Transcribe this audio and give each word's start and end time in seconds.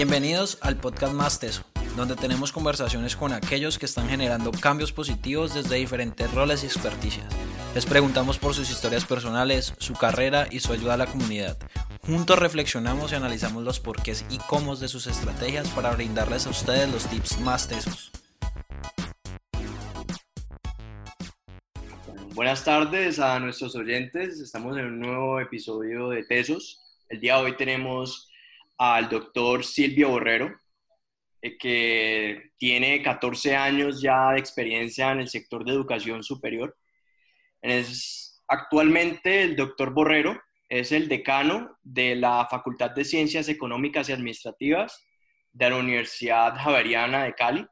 Bienvenidos 0.00 0.56
al 0.62 0.78
podcast 0.78 1.12
Más 1.12 1.40
Teso, 1.40 1.62
donde 1.94 2.16
tenemos 2.16 2.52
conversaciones 2.52 3.16
con 3.16 3.34
aquellos 3.34 3.78
que 3.78 3.84
están 3.84 4.08
generando 4.08 4.50
cambios 4.50 4.92
positivos 4.92 5.52
desde 5.52 5.76
diferentes 5.76 6.32
roles 6.32 6.62
y 6.62 6.68
experticias. 6.68 7.26
Les 7.74 7.84
preguntamos 7.84 8.38
por 8.38 8.54
sus 8.54 8.70
historias 8.70 9.04
personales, 9.04 9.74
su 9.76 9.92
carrera 9.92 10.46
y 10.50 10.60
su 10.60 10.72
ayuda 10.72 10.94
a 10.94 10.96
la 10.96 11.04
comunidad. 11.04 11.58
Juntos 12.00 12.38
reflexionamos 12.38 13.12
y 13.12 13.16
analizamos 13.16 13.62
los 13.62 13.78
porqués 13.78 14.24
y 14.30 14.38
cómo 14.38 14.74
de 14.74 14.88
sus 14.88 15.06
estrategias 15.06 15.68
para 15.68 15.90
brindarles 15.90 16.46
a 16.46 16.50
ustedes 16.50 16.90
los 16.90 17.04
tips 17.04 17.38
más 17.40 17.68
tesos. 17.68 18.10
Buenas 22.32 22.64
tardes 22.64 23.18
a 23.18 23.38
nuestros 23.38 23.76
oyentes. 23.76 24.40
Estamos 24.40 24.78
en 24.78 24.86
un 24.86 25.00
nuevo 25.00 25.40
episodio 25.40 26.08
de 26.08 26.22
Tesos. 26.24 26.80
El 27.10 27.20
día 27.20 27.36
de 27.36 27.42
hoy 27.42 27.56
tenemos 27.58 28.29
al 28.80 29.10
doctor 29.10 29.62
Silvio 29.62 30.08
Borrero, 30.08 30.56
eh, 31.42 31.58
que 31.58 32.52
tiene 32.56 33.02
14 33.02 33.54
años 33.54 34.00
ya 34.00 34.32
de 34.32 34.38
experiencia 34.38 35.12
en 35.12 35.20
el 35.20 35.28
sector 35.28 35.66
de 35.66 35.72
educación 35.72 36.22
superior. 36.22 36.74
Es, 37.60 38.42
actualmente 38.48 39.42
el 39.42 39.54
doctor 39.54 39.92
Borrero 39.92 40.40
es 40.70 40.92
el 40.92 41.08
decano 41.08 41.76
de 41.82 42.16
la 42.16 42.46
Facultad 42.50 42.92
de 42.92 43.04
Ciencias 43.04 43.50
Económicas 43.50 44.08
y 44.08 44.12
Administrativas 44.12 45.06
de 45.52 45.68
la 45.68 45.76
Universidad 45.76 46.54
Javeriana 46.56 47.24
de 47.24 47.34
Cali. 47.34 47.66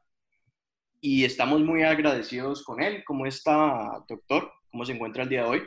Y 1.01 1.25
estamos 1.25 1.61
muy 1.61 1.81
agradecidos 1.81 2.63
con 2.63 2.83
él. 2.83 3.03
¿Cómo 3.03 3.25
está, 3.25 4.03
doctor? 4.07 4.51
¿Cómo 4.69 4.85
se 4.85 4.93
encuentra 4.93 5.23
el 5.23 5.29
día 5.29 5.41
de 5.41 5.49
hoy? 5.49 5.63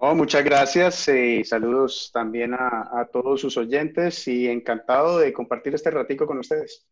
Oh, 0.00 0.14
muchas 0.14 0.44
gracias 0.44 1.08
y 1.08 1.42
saludos 1.42 2.10
también 2.12 2.54
a, 2.54 3.08
todos 3.12 3.40
sus 3.40 3.56
oyentes 3.56 4.28
y 4.28 4.46
encantado 4.46 5.18
de 5.18 5.32
compartir 5.32 5.74
este 5.74 5.90
ratico 5.90 6.24
con 6.24 6.38
ustedes. 6.38 6.86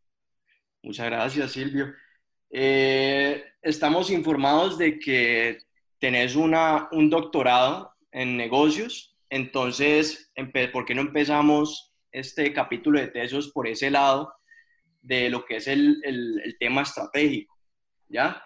Muchas 0.83 1.07
gracias, 1.07 1.53
Silvio. 1.53 1.95
Eh, 2.51 3.45
estamos 3.62 4.11
informados 4.11 4.77
de 4.77 4.99
que 4.99 5.59
tenés 6.01 6.34
una, 6.34 6.89
un 6.91 7.09
doctorado 7.09 7.95
en 8.11 8.37
negocios, 8.37 9.17
entonces, 9.31 10.33
¿por 10.73 10.84
qué 10.84 10.97
no 10.97 11.03
empezamos 11.03 11.95
este 12.11 12.53
capítulo 12.53 12.99
de 12.99 13.07
tesos 13.07 13.53
por 13.53 13.69
ese 13.69 13.89
lado 13.89 14.34
de 15.01 15.31
lo 15.31 15.45
que 15.45 15.57
es 15.57 15.69
el, 15.69 16.01
el, 16.03 16.41
el 16.45 16.59
tema 16.59 16.83
estratégico? 16.83 17.57
¿Ya? 18.09 18.43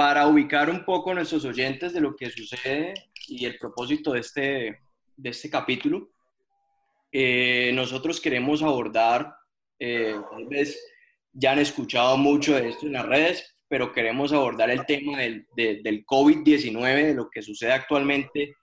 para 0.00 0.26
ubicar 0.26 0.70
un 0.70 0.82
poco 0.86 1.10
a 1.10 1.14
nuestros 1.14 1.44
oyentes 1.44 1.92
de 1.92 2.00
lo 2.00 2.16
que 2.16 2.30
sucede 2.30 2.94
y 3.30 3.44
el 3.44 3.58
propósito 3.58 4.12
de 4.12 4.20
este, 4.20 4.80
de 5.16 5.30
este 5.30 5.48
capítulo, 5.48 6.10
eh, 7.12 7.70
nosotros 7.74 8.20
queremos 8.20 8.62
abordar, 8.62 9.34
eh, 9.78 10.14
tal 10.30 10.46
vez 10.46 10.78
ya 11.32 11.52
han 11.52 11.58
escuchado 11.60 12.16
mucho 12.16 12.54
de 12.54 12.70
esto 12.70 12.86
en 12.86 12.92
las 12.94 13.06
redes, 13.06 13.56
pero 13.68 13.92
queremos 13.92 14.32
abordar 14.32 14.70
el 14.70 14.84
tema 14.84 15.18
del, 15.20 15.46
del 15.54 16.04
COVID-19, 16.04 17.06
de 17.06 17.14
lo 17.14 17.30
que 17.30 17.40
sucede 17.40 17.72
actualmente 17.72 18.56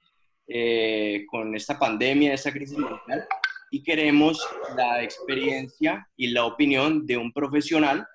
eh, 0.48 1.26
con 1.30 1.56
esta 1.56 1.78
pandemia, 1.78 2.34
esta 2.34 2.52
crisis 2.52 2.78
mundial, 2.78 3.28
y 3.72 3.84
queremos 3.84 4.48
la 4.76 5.04
experiencia 5.04 6.08
y 6.16 6.28
la 6.28 6.46
opinión 6.46 7.06
de 7.06 7.18
un 7.18 7.32
profesional 7.34 8.08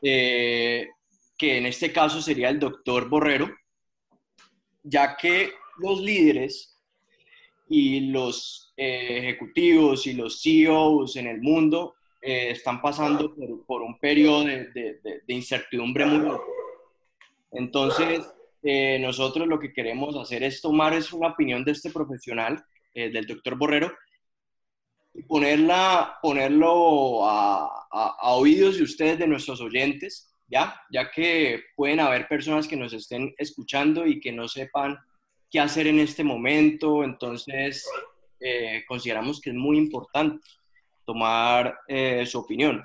eh, 0.00 0.88
que 1.36 1.58
en 1.58 1.66
este 1.66 1.92
caso 1.92 2.22
sería 2.22 2.48
el 2.48 2.60
doctor 2.60 3.08
Borrero, 3.08 3.50
ya 4.82 5.16
que 5.16 5.52
los 5.78 6.00
líderes 6.00 6.78
y 7.68 8.00
los 8.10 8.72
eh, 8.76 9.18
ejecutivos 9.18 10.06
y 10.06 10.14
los 10.14 10.42
CEOs 10.42 11.16
en 11.16 11.26
el 11.26 11.40
mundo 11.40 11.94
eh, 12.20 12.50
están 12.50 12.80
pasando 12.80 13.34
por, 13.66 13.82
un 13.82 13.98
periodo 13.98 14.44
de, 14.44 15.22
incertidumbre 15.28 16.04
muy 16.04 16.20
grande. 16.20 16.40
Entonces, 17.52 18.20
eh, 18.62 18.98
nosotros 19.00 19.46
lo 19.46 19.58
que 19.58 19.72
queremos 19.72 20.16
hacer 20.16 20.42
es 20.42 20.60
tomar 20.60 20.94
es 20.94 21.12
una 21.12 21.28
opinión 21.28 21.64
de 21.64 21.72
este 21.72 21.90
profesional, 21.90 22.64
del 22.94 23.26
doctor 23.26 23.56
Borrero, 23.56 23.90
y 25.14 25.22
ponerla, 25.22 26.18
ponerlo 26.20 27.26
a 27.26 28.34
oídos 28.34 28.76
de 28.76 28.82
ustedes, 28.82 29.18
de 29.18 29.26
nuestros 29.26 29.62
oyentes, 29.62 30.31
¿ya? 30.52 30.80
Ya 30.90 31.10
que 31.10 31.64
pueden 31.74 31.98
haber 31.98 32.28
personas 32.28 32.68
que 32.68 32.76
nos 32.76 32.92
estén 32.92 33.34
escuchando 33.38 34.06
y 34.06 34.20
que 34.20 34.32
no 34.32 34.46
sepan 34.48 34.98
qué 35.50 35.58
hacer 35.58 35.86
en 35.86 35.98
este 35.98 36.22
momento, 36.22 37.02
entonces 37.02 37.88
eh, 38.38 38.84
consideramos 38.86 39.40
que 39.40 39.50
es 39.50 39.56
muy 39.56 39.78
importante 39.78 40.46
tomar 41.06 41.78
eh, 41.88 42.26
su 42.26 42.38
opinión. 42.38 42.84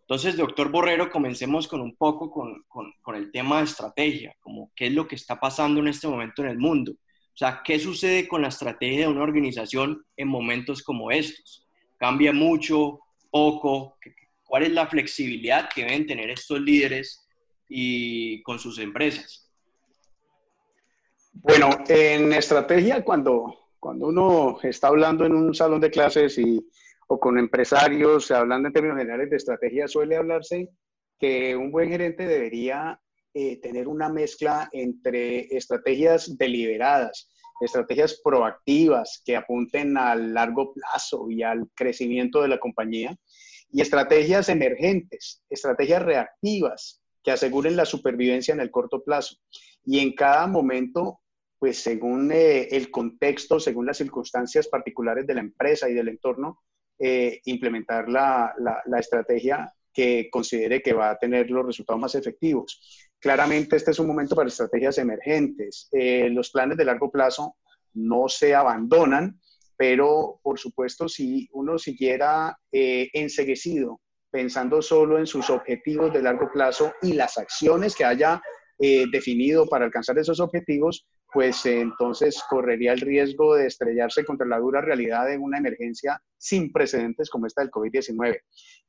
Entonces, 0.00 0.36
doctor 0.36 0.72
Borrero, 0.72 1.08
comencemos 1.08 1.68
con 1.68 1.80
un 1.80 1.94
poco 1.94 2.30
con, 2.30 2.64
con, 2.66 2.92
con, 3.00 3.14
el 3.14 3.30
tema 3.30 3.58
de 3.58 3.64
estrategia, 3.64 4.34
como 4.40 4.72
qué 4.74 4.86
es 4.88 4.92
lo 4.92 5.06
que 5.06 5.14
está 5.14 5.38
pasando 5.38 5.78
en 5.78 5.86
este 5.86 6.08
momento 6.08 6.42
en 6.42 6.48
el 6.48 6.58
mundo. 6.58 6.92
O 6.92 7.36
sea, 7.36 7.62
¿qué 7.64 7.78
sucede 7.78 8.26
con 8.26 8.42
la 8.42 8.48
estrategia 8.48 9.02
de 9.02 9.12
una 9.12 9.22
organización 9.22 10.04
en 10.16 10.26
momentos 10.26 10.82
como 10.82 11.12
estos? 11.12 11.64
¿Cambia 11.96 12.32
mucho, 12.32 12.98
poco? 13.30 13.96
¿Cuál 14.50 14.64
es 14.64 14.72
la 14.72 14.88
flexibilidad 14.88 15.68
que 15.72 15.84
deben 15.84 16.08
tener 16.08 16.28
estos 16.28 16.60
líderes 16.60 17.24
y 17.68 18.42
con 18.42 18.58
sus 18.58 18.80
empresas? 18.80 19.48
Bueno, 21.34 21.70
en 21.86 22.32
estrategia, 22.32 23.04
cuando, 23.04 23.68
cuando 23.78 24.08
uno 24.08 24.58
está 24.64 24.88
hablando 24.88 25.24
en 25.24 25.36
un 25.36 25.54
salón 25.54 25.80
de 25.80 25.92
clases 25.92 26.36
y, 26.36 26.68
o 27.06 27.20
con 27.20 27.38
empresarios, 27.38 28.32
hablando 28.32 28.66
en 28.66 28.74
términos 28.74 28.98
generales 28.98 29.30
de 29.30 29.36
estrategia, 29.36 29.86
suele 29.86 30.16
hablarse 30.16 30.68
que 31.16 31.54
un 31.54 31.70
buen 31.70 31.88
gerente 31.88 32.26
debería 32.26 33.00
eh, 33.32 33.60
tener 33.60 33.86
una 33.86 34.08
mezcla 34.08 34.68
entre 34.72 35.42
estrategias 35.56 36.36
deliberadas, 36.36 37.30
estrategias 37.60 38.20
proactivas 38.24 39.22
que 39.24 39.36
apunten 39.36 39.96
al 39.96 40.34
largo 40.34 40.72
plazo 40.72 41.30
y 41.30 41.44
al 41.44 41.68
crecimiento 41.76 42.42
de 42.42 42.48
la 42.48 42.58
compañía, 42.58 43.16
y 43.72 43.80
estrategias 43.80 44.48
emergentes, 44.48 45.42
estrategias 45.48 46.02
reactivas 46.02 47.00
que 47.22 47.30
aseguren 47.30 47.76
la 47.76 47.84
supervivencia 47.84 48.54
en 48.54 48.60
el 48.60 48.70
corto 48.70 49.02
plazo. 49.02 49.36
Y 49.84 50.00
en 50.00 50.14
cada 50.14 50.46
momento, 50.46 51.20
pues 51.58 51.78
según 51.82 52.32
eh, 52.32 52.68
el 52.70 52.90
contexto, 52.90 53.60
según 53.60 53.86
las 53.86 53.98
circunstancias 53.98 54.68
particulares 54.68 55.26
de 55.26 55.34
la 55.34 55.40
empresa 55.40 55.88
y 55.88 55.94
del 55.94 56.08
entorno, 56.08 56.60
eh, 56.98 57.40
implementar 57.44 58.08
la, 58.08 58.54
la, 58.58 58.98
estrategia 58.98 59.72
que 59.90 60.28
considere 60.30 60.82
que 60.82 60.92
va 60.92 61.10
a 61.10 61.18
tener 61.18 61.50
los 61.50 61.64
resultados 61.64 62.00
más 62.00 62.14
efectivos. 62.14 63.08
Claramente 63.18 63.76
este 63.76 63.92
es 63.92 63.98
un 63.98 64.06
momento 64.06 64.36
para 64.36 64.48
estrategias 64.48 64.98
emergentes. 64.98 65.88
Eh, 65.92 66.28
los 66.30 66.50
planes 66.50 66.76
de 66.76 66.84
largo 66.84 67.10
plazo 67.10 67.56
no 67.94 68.28
se 68.28 68.54
abandonan, 68.54 69.40
pero 69.80 70.38
por 70.42 70.58
supuesto 70.58 71.08
si 71.08 71.48
uno 71.54 71.78
siguiera 71.78 72.54
eh, 72.70 73.08
enseguecido 73.14 73.98
pensando 74.30 74.82
solo 74.82 75.18
en 75.18 75.26
sus 75.26 75.48
objetivos 75.48 76.12
de 76.12 76.20
largo 76.20 76.50
plazo 76.52 76.92
y 77.00 77.14
las 77.14 77.38
acciones 77.38 77.96
que 77.96 78.04
haya 78.04 78.42
eh, 78.78 79.06
definido 79.10 79.66
para 79.66 79.86
alcanzar 79.86 80.18
esos 80.18 80.38
objetivos, 80.38 81.06
pues 81.32 81.64
entonces 81.64 82.42
correría 82.50 82.92
el 82.92 83.00
riesgo 83.00 83.54
de 83.54 83.68
estrellarse 83.68 84.22
contra 84.22 84.46
la 84.46 84.58
dura 84.58 84.82
realidad 84.82 85.26
de 85.26 85.38
una 85.38 85.56
emergencia 85.56 86.20
sin 86.36 86.70
precedentes 86.72 87.30
como 87.30 87.46
esta 87.46 87.62
del 87.62 87.70
COVID-19. 87.70 88.38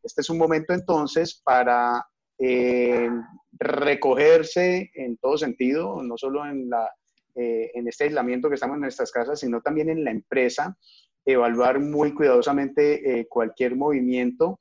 Este 0.04 0.22
es 0.22 0.30
un 0.30 0.38
momento 0.38 0.74
entonces 0.74 1.42
para 1.42 2.06
eh, 2.38 3.10
recogerse 3.54 4.92
en 4.94 5.16
todo 5.16 5.38
sentido, 5.38 6.04
no 6.04 6.18
solo 6.18 6.46
en 6.46 6.70
la 6.70 6.92
eh, 7.36 7.72
en 7.74 7.88
este 7.88 8.06
aislamiento 8.06 8.50
que 8.50 8.56
estamos 8.56 8.76
en 8.76 8.82
nuestras 8.82 9.12
casas, 9.12 9.40
sino 9.40 9.62
también 9.62 9.90
en 9.90 10.04
la 10.04 10.12
empresa, 10.12 10.78
evaluar 11.26 11.80
muy 11.80 12.14
cuidadosamente 12.14 13.20
eh, 13.20 13.28
cualquier 13.28 13.76
movimiento. 13.76 14.60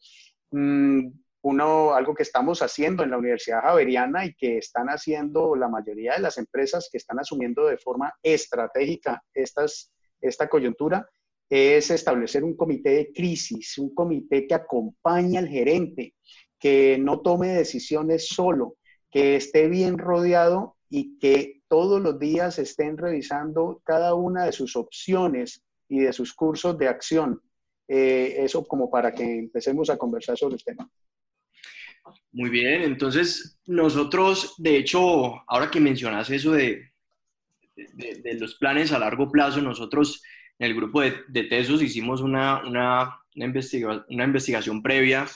Mm, 0.51 1.09
uno, 1.43 1.95
algo 1.95 2.15
que 2.15 2.23
estamos 2.23 2.61
haciendo 2.61 3.03
en 3.03 3.11
la 3.11 3.19
Universidad 3.19 3.63
Javeriana 3.63 4.27
y 4.27 4.35
que 4.35 4.59
están 4.59 4.89
haciendo 4.89 5.57
la 5.57 5.69
mayoría 5.69 6.13
de 6.13 6.21
las 6.21 6.37
empresas 6.37 6.89
que 6.93 6.99
están 6.99 7.19
asumiendo 7.19 7.67
de 7.67 7.79
forma 7.79 8.13
estratégica 8.23 9.23
estas, 9.33 9.91
esta 10.21 10.49
coyuntura, 10.49 11.09
es 11.49 11.91
establecer 11.91 12.45
un 12.45 12.57
comité 12.57 12.91
de 12.91 13.13
crisis, 13.13 13.79
un 13.79 13.95
comité 13.95 14.47
que 14.47 14.55
acompañe 14.55 15.39
al 15.39 15.49
gerente, 15.49 16.15
que 16.59 16.99
no 17.01 17.21
tome 17.21 17.49
decisiones 17.49 18.29
solo, 18.29 18.77
que 19.11 19.37
esté 19.37 19.67
bien 19.69 19.99
rodeado 19.99 20.77
y 20.91 21.19
que 21.19 21.63
todos 21.69 22.03
los 22.03 22.19
días 22.19 22.59
estén 22.59 22.99
revisando 22.99 23.81
cada 23.85 24.15
una 24.15 24.45
de 24.45 24.53
sus 24.53 24.75
opciones 24.75 25.63
y 25.89 26.01
de 26.01 26.13
sus 26.13 26.35
cursos 26.35 26.77
de 26.77 26.89
acción. 26.89 27.41
Eh, 27.87 28.37
eso 28.39 28.65
como 28.65 28.91
para 28.91 29.13
que 29.13 29.39
empecemos 29.39 29.89
a 29.89 29.97
conversar 29.97 30.37
sobre 30.37 30.57
el 30.57 30.65
tema. 30.65 30.91
Muy 32.33 32.51
bien, 32.51 32.83
entonces 32.83 33.59
nosotros, 33.67 34.55
de 34.59 34.77
hecho, 34.77 35.43
ahora 35.49 35.71
que 35.71 35.81
mencionas 35.81 36.31
eso 36.31 36.53
de, 36.53 36.91
de, 37.75 38.35
los 38.35 38.55
planes 38.57 38.93
a 38.93 38.99
largo 38.99 39.31
plazo, 39.31 39.61
nosotros 39.61 40.23
en 40.59 40.67
el 40.67 40.75
grupo 40.75 41.01
de, 41.01 41.15
de 41.29 41.45
Tesos 41.45 41.83
hicimos 41.83 42.21
una, 42.21 42.63
una, 42.67 43.17
una, 43.37 44.05
una 44.09 44.25
investigación 44.25 44.83
previa. 44.83 45.27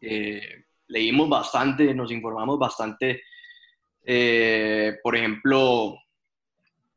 Eh, 0.00 0.64
leímos 0.88 1.28
bastante, 1.28 1.94
nos 1.94 2.12
informamos 2.12 2.58
bastante, 2.58 3.22
eh, 4.04 4.98
por 5.02 5.16
ejemplo, 5.16 5.98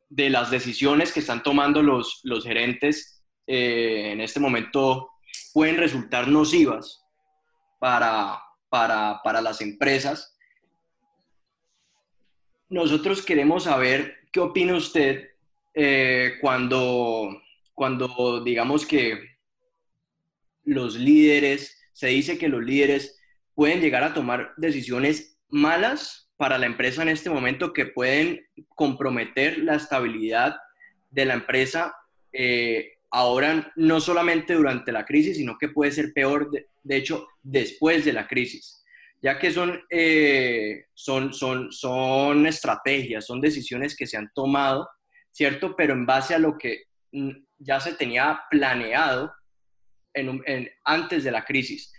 de 0.08 0.30
las 0.30 0.50
decisiones 0.50 1.12
que 1.12 1.20
están 1.20 1.42
tomando 1.42 1.82
los, 1.82 2.20
los 2.24 2.44
gerentes 2.44 3.24
eh, 3.46 4.10
en 4.12 4.20
este 4.20 4.40
momento 4.40 5.10
pueden 5.52 5.76
resultar 5.76 6.28
nocivas 6.28 7.02
para, 7.78 8.40
para, 8.68 9.20
para 9.22 9.40
las 9.40 9.60
empresas. 9.60 10.36
Nosotros 12.68 13.22
queremos 13.22 13.64
saber 13.64 14.16
qué 14.32 14.40
opina 14.40 14.74
usted 14.74 15.28
cuando, 16.40 17.40
cuando 17.72 18.42
digamos 18.42 18.84
que 18.84 19.38
los 20.68 20.96
líderes, 20.96 21.80
se 21.92 22.08
dice 22.08 22.38
que 22.38 22.48
los 22.48 22.62
líderes 22.62 23.18
pueden 23.54 23.80
llegar 23.80 24.04
a 24.04 24.14
tomar 24.14 24.52
decisiones 24.56 25.38
malas 25.48 26.27
para 26.38 26.56
la 26.56 26.66
empresa 26.66 27.02
en 27.02 27.08
este 27.08 27.28
momento 27.28 27.72
que 27.72 27.86
pueden 27.86 28.46
comprometer 28.74 29.58
la 29.58 29.74
estabilidad 29.74 30.56
de 31.10 31.24
la 31.26 31.34
empresa 31.34 31.94
eh, 32.32 32.92
ahora, 33.10 33.72
no 33.76 34.00
solamente 34.00 34.54
durante 34.54 34.92
la 34.92 35.04
crisis, 35.04 35.36
sino 35.36 35.58
que 35.58 35.68
puede 35.68 35.90
ser 35.90 36.12
peor, 36.14 36.50
de, 36.50 36.96
hecho, 36.96 37.26
después 37.42 38.04
de 38.04 38.12
la 38.12 38.28
crisis, 38.28 38.84
ya 39.20 39.38
que 39.38 39.50
son, 39.50 39.82
eh, 39.90 40.84
son, 40.94 41.34
son, 41.34 41.72
son 41.72 42.46
estrategias, 42.46 43.26
son 43.26 43.40
decisiones 43.40 43.96
que 43.96 44.06
se 44.06 44.16
han 44.16 44.30
tomado, 44.32 44.88
¿cierto? 45.32 45.74
Pero 45.76 45.94
en 45.94 46.06
base 46.06 46.36
a 46.36 46.38
lo 46.38 46.56
que 46.56 46.84
mm, 47.10 47.30
ya 47.58 47.80
se 47.80 47.94
tenía 47.94 48.42
planeado 48.48 49.32
antes 50.84 51.24
de 51.24 51.30
la 51.30 51.44
crisis. 51.44 51.92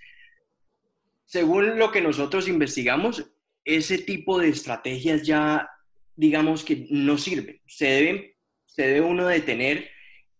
Según 1.25 1.77
lo 1.77 1.91
que 1.91 2.01
nosotros 2.01 2.47
investigamos, 2.47 3.25
ese 3.65 3.99
tipo 3.99 4.39
de 4.39 4.49
estrategias 4.49 5.23
ya, 5.23 5.69
digamos 6.15 6.63
que 6.63 6.87
no 6.89 7.17
sirven. 7.17 7.61
Se, 7.67 7.85
deben, 7.85 8.33
se 8.65 8.87
debe 8.87 9.01
uno 9.01 9.27
detener 9.27 9.89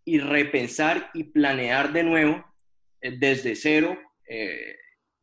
y 0.06 0.20
repensar 0.20 1.12
y 1.14 1.26
planear 1.26 1.94
de 1.94 2.04
nuevo 2.04 2.44
eh, 3.02 3.18
desde 3.20 3.56
cero 3.56 3.98
eh, 4.28 4.76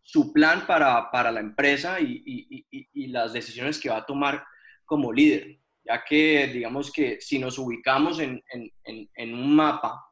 su 0.03 0.33
plan 0.33 0.67
para, 0.67 1.11
para 1.11 1.33
la 1.33 1.41
empresa 1.41 2.01
y, 2.01 2.23
y, 2.25 3.07
las 3.09 3.33
decisiones 3.33 3.81
que 3.81 3.89
va 3.89 3.99
a 3.99 4.07
tomar 4.07 4.45
como 4.85 5.13
líder, 5.13 5.59
ya 5.85 6.05
que 6.05 6.47
digamos 6.47 6.93
que 6.93 7.21
si 7.21 7.39
nos 7.39 7.59
ubicamos 7.59 8.21
en, 8.21 8.43
en, 8.53 9.11
en 9.15 9.35
un 9.35 9.57
mapa, 9.57 10.05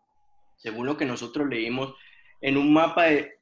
según 0.56 0.87
lo 0.87 0.96
que 0.96 1.04
nosotros 1.04 1.48
leímos, 1.48 1.94
en 2.40 2.56
un 2.56 2.72
mapa 2.72 3.04
de, 3.04 3.38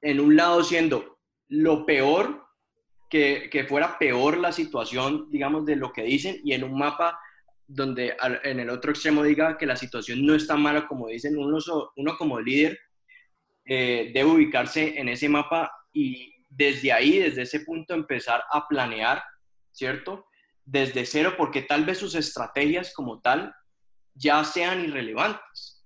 en 0.00 0.20
un 0.20 0.36
lado 0.36 0.64
siendo 0.64 1.18
lo 1.48 1.84
peor, 1.84 2.47
que, 3.08 3.66
fuera 3.68 3.98
peor 3.98 4.38
la 4.38 4.52
situación, 4.52 5.28
digamos, 5.30 5.64
de 5.64 5.76
lo 5.76 5.92
que 5.92 6.02
dicen, 6.02 6.40
y 6.44 6.52
en 6.52 6.64
un 6.64 6.78
mapa 6.78 7.18
donde 7.66 8.16
en 8.44 8.60
el 8.60 8.70
otro 8.70 8.90
extremo 8.90 9.22
diga 9.22 9.58
que 9.58 9.66
la 9.66 9.76
situación 9.76 10.24
no 10.24 10.34
está 10.34 10.56
mala, 10.56 10.86
como 10.86 11.08
dicen, 11.08 11.36
uno, 11.36 11.58
uno 11.96 12.16
como 12.16 12.40
líder 12.40 12.78
eh, 13.66 14.10
debe 14.14 14.30
ubicarse 14.30 14.98
en 14.98 15.08
ese 15.10 15.28
mapa 15.28 15.70
y 15.92 16.34
desde 16.48 16.92
ahí, 16.92 17.18
desde 17.18 17.42
ese 17.42 17.60
punto, 17.60 17.92
empezar 17.92 18.42
a 18.50 18.66
planear, 18.66 19.22
¿cierto? 19.70 20.26
Desde 20.64 21.04
cero, 21.04 21.34
porque 21.36 21.62
tal 21.62 21.84
vez 21.84 21.98
sus 21.98 22.14
estrategias 22.14 22.94
como 22.94 23.20
tal 23.20 23.54
ya 24.14 24.42
sean 24.44 24.84
irrelevantes. 24.84 25.84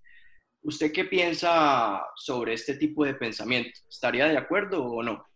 ¿Usted 0.62 0.92
qué 0.92 1.04
piensa 1.04 2.04
sobre 2.14 2.54
este 2.54 2.76
tipo 2.76 3.04
de 3.04 3.14
pensamiento? 3.14 3.80
¿Estaría 3.88 4.28
de 4.28 4.38
acuerdo 4.38 4.84
o 4.84 5.02
no? 5.02 5.26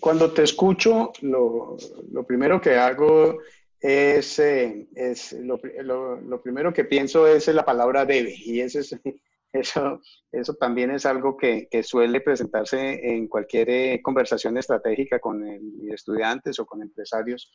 Cuando 0.00 0.32
te 0.32 0.42
escucho, 0.42 1.12
lo, 1.22 1.76
primero 2.26 2.60
que 2.60 2.74
hago 2.74 3.38
es, 3.80 4.38
eh, 4.38 4.88
es 4.94 5.32
lo, 5.34 5.60
primero 6.42 6.72
que 6.72 6.84
pienso 6.84 7.26
es 7.26 7.46
la 7.48 7.64
palabra 7.64 8.04
debe, 8.04 8.34
y 8.36 8.60
eso, 8.60 8.80
eso, 9.52 10.00
eso 10.32 10.54
también 10.54 10.90
es 10.90 11.06
algo 11.06 11.36
que, 11.36 11.68
suele 11.82 12.20
presentarse 12.20 13.00
en 13.02 13.28
cualquier 13.28 13.70
eh, 13.70 14.00
conversación 14.02 14.58
estratégica 14.58 15.20
con 15.20 15.44
estudiantes 15.90 16.58
o 16.58 16.66
con 16.66 16.82
empresarios. 16.82 17.50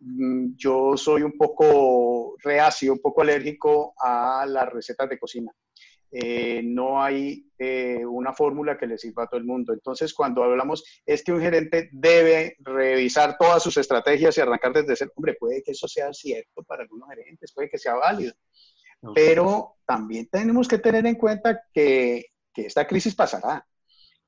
Mm, 0.00 0.56
yo 0.56 0.96
soy 0.96 1.22
un 1.22 1.36
poco 1.36 2.36
reacio, 2.42 2.92
un 2.92 3.00
poco 3.00 3.22
alérgico 3.22 3.94
a 3.98 4.46
las 4.46 4.72
recetas 4.72 5.08
de 5.08 5.18
cocina. 5.18 5.52
Eh, 6.16 6.62
no 6.62 7.02
hay 7.02 7.50
eh, 7.58 8.06
una 8.06 8.32
fórmula 8.32 8.78
que 8.78 8.86
le 8.86 8.98
sirva 8.98 9.24
a 9.24 9.26
todo 9.26 9.38
el 9.38 9.46
mundo. 9.46 9.72
Entonces, 9.72 10.14
cuando 10.14 10.44
hablamos, 10.44 10.84
es 11.04 11.24
que 11.24 11.32
un 11.32 11.40
gerente 11.40 11.88
debe 11.90 12.56
revisar 12.60 13.36
todas 13.36 13.60
sus 13.60 13.76
estrategias 13.78 14.38
y 14.38 14.40
arrancar 14.40 14.72
desde 14.72 14.94
cero. 14.94 15.10
Hombre, 15.16 15.34
puede 15.34 15.64
que 15.64 15.72
eso 15.72 15.88
sea 15.88 16.12
cierto 16.12 16.62
para 16.62 16.84
algunos 16.84 17.08
gerentes, 17.08 17.52
puede 17.52 17.68
que 17.68 17.78
sea 17.78 17.94
válido, 17.94 18.32
pero 19.12 19.74
también 19.84 20.28
tenemos 20.30 20.68
que 20.68 20.78
tener 20.78 21.04
en 21.04 21.16
cuenta 21.16 21.62
que, 21.72 22.26
que 22.54 22.66
esta 22.66 22.86
crisis 22.86 23.16
pasará 23.16 23.66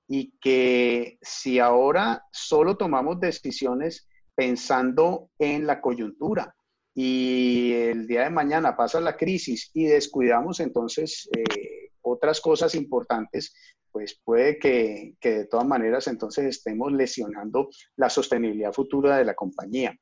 y 0.08 0.36
que 0.40 1.18
si 1.22 1.60
ahora 1.60 2.24
solo 2.32 2.76
tomamos 2.76 3.20
decisiones 3.20 4.08
pensando 4.34 5.30
en 5.38 5.68
la 5.68 5.80
coyuntura, 5.80 6.55
y 6.98 7.74
el 7.74 8.06
día 8.06 8.22
de 8.22 8.30
mañana 8.30 8.74
pasa 8.74 9.02
la 9.02 9.18
crisis 9.18 9.70
y 9.74 9.84
descuidamos 9.84 10.60
entonces 10.60 11.28
eh, 11.36 11.90
otras 12.00 12.40
cosas 12.40 12.74
importantes, 12.74 13.54
pues 13.92 14.18
puede 14.24 14.58
que, 14.58 15.14
que, 15.20 15.30
de 15.30 15.44
todas 15.44 15.66
maneras 15.66 16.06
entonces 16.06 16.46
estemos 16.46 16.90
lesionando 16.90 17.68
la 17.96 18.08
sostenibilidad 18.08 18.72
futura 18.72 19.18
de 19.18 19.26
la 19.26 19.34
compañía. 19.34 19.94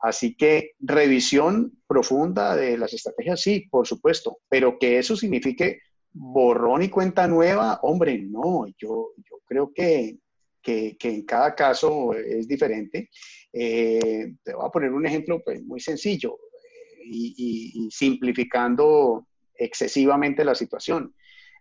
Así 0.00 0.34
que 0.34 0.72
revisión 0.80 1.80
profunda 1.86 2.56
de 2.56 2.76
las 2.76 2.92
estrategias, 2.92 3.40
sí, 3.40 3.68
por 3.70 3.86
supuesto, 3.86 4.38
pero 4.48 4.80
que 4.80 4.98
eso 4.98 5.14
signifique 5.14 5.78
borrón 6.12 6.82
y 6.82 6.88
cuenta 6.88 7.28
nueva, 7.28 7.78
hombre, 7.82 8.18
no, 8.18 8.66
yo, 8.76 9.12
yo 9.16 9.36
creo 9.44 9.72
que, 9.72 10.18
que, 10.62 10.96
que 10.96 11.08
en 11.08 11.22
cada 11.24 11.54
caso 11.54 12.14
es 12.14 12.46
diferente. 12.46 13.10
Eh, 13.52 14.34
te 14.42 14.54
voy 14.54 14.66
a 14.66 14.70
poner 14.70 14.92
un 14.92 15.04
ejemplo 15.04 15.42
pues, 15.44 15.62
muy 15.62 15.80
sencillo 15.80 16.38
eh, 17.04 17.34
y, 17.36 17.88
simplificando 17.90 19.26
excesivamente 19.54 20.44
la 20.44 20.54
situación. 20.54 21.14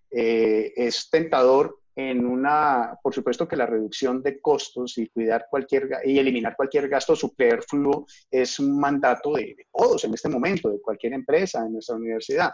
Eh, 0.10 0.74
es 0.76 1.10
tentador 1.10 1.80
en 1.96 2.26
una, 2.26 2.98
por 3.04 3.14
supuesto 3.14 3.48
que 3.48 3.58
la 3.58 3.66
reducción 3.66 4.24
de 4.24 4.40
costos 4.40 4.98
y 4.98 5.08
cuidar 5.08 5.48
cualquier 5.50 5.90
y 6.06 6.18
eliminar 6.18 6.56
cualquier 6.56 6.88
gasto 6.88 7.16
superfluo 7.16 8.06
es 8.30 8.60
un 8.60 8.80
mandato 8.80 9.34
de, 9.34 9.56
de 9.58 9.68
todos 9.74 10.06
en 10.06 10.14
este 10.14 10.30
momento, 10.30 10.70
de 10.70 10.82
cualquier 10.82 11.14
empresa, 11.14 11.66
en 11.66 11.74
nuestra 11.74 11.96
universidad. 11.96 12.52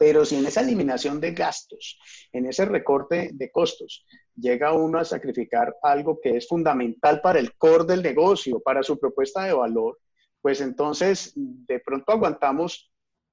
Pero 0.00 0.24
si 0.24 0.36
en 0.36 0.46
esa 0.46 0.62
eliminación 0.62 1.20
de 1.20 1.32
gastos, 1.32 1.98
en 2.32 2.46
ese 2.46 2.64
recorte 2.64 3.32
de 3.34 3.50
costos, 3.50 4.06
llega 4.34 4.72
uno 4.72 4.98
a 4.98 5.04
sacrificar 5.04 5.76
algo 5.82 6.18
que 6.22 6.38
es 6.38 6.48
fundamental 6.48 7.20
para 7.20 7.38
el 7.38 7.54
core 7.58 7.84
del 7.84 8.02
negocio, 8.02 8.60
para 8.60 8.82
su 8.82 8.98
propuesta 8.98 9.44
de 9.44 9.52
valor, 9.52 9.98
pues 10.40 10.62
entonces 10.62 11.34
de 11.36 11.80
pronto 11.80 12.12
aguantamos 12.12 12.90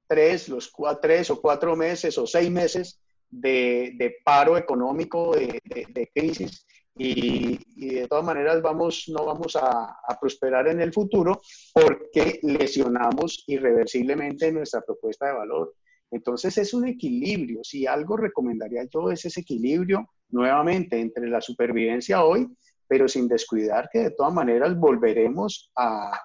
tres, 0.08 0.50
los 0.50 0.70
tres 1.02 1.30
o 1.30 1.40
cuatro 1.40 1.74
meses 1.78 2.18
o 2.18 2.28
seis 2.28 2.52
meses 2.52 3.00
de, 3.30 4.18
paro 4.26 4.58
económico, 4.58 5.38
de, 5.38 6.12
crisis, 6.14 6.66
y, 6.98 7.60
de 7.96 8.10
todas 8.10 8.26
maneras 8.26 8.62
vamos, 8.62 9.06
no 9.08 9.24
vamos 9.24 9.56
a, 9.56 10.00
a, 10.06 10.20
prosperar 10.20 10.68
en 10.68 10.82
el 10.82 10.92
futuro 10.92 11.42
porque 11.72 12.42
lesionamos 12.44 13.46
irreversiblemente 13.48 14.52
nuestra 14.52 14.82
propuesta 14.82 15.28
de 15.28 15.34
valor. 15.34 15.74
Entonces 16.12 16.58
es 16.58 16.74
un 16.74 16.88
equilibrio. 16.88 17.64
Si 17.64 17.86
algo 17.86 18.18
recomendaría 18.18 18.84
yo 18.92 19.12
es 19.12 19.26
ese 19.26 19.42
equilibrio 19.42 20.10
nuevamente 20.30 21.00
entre 21.00 21.28
la 21.30 21.42
supervivencia 21.42 22.24
hoy, 22.24 22.48
pero 22.88 23.08
sin 23.08 23.28
descuidar 23.28 23.90
que 23.92 24.00
de 24.00 24.12
todas 24.12 24.34
maneras 24.34 24.78
volveremos 24.78 25.72
a, 25.76 26.20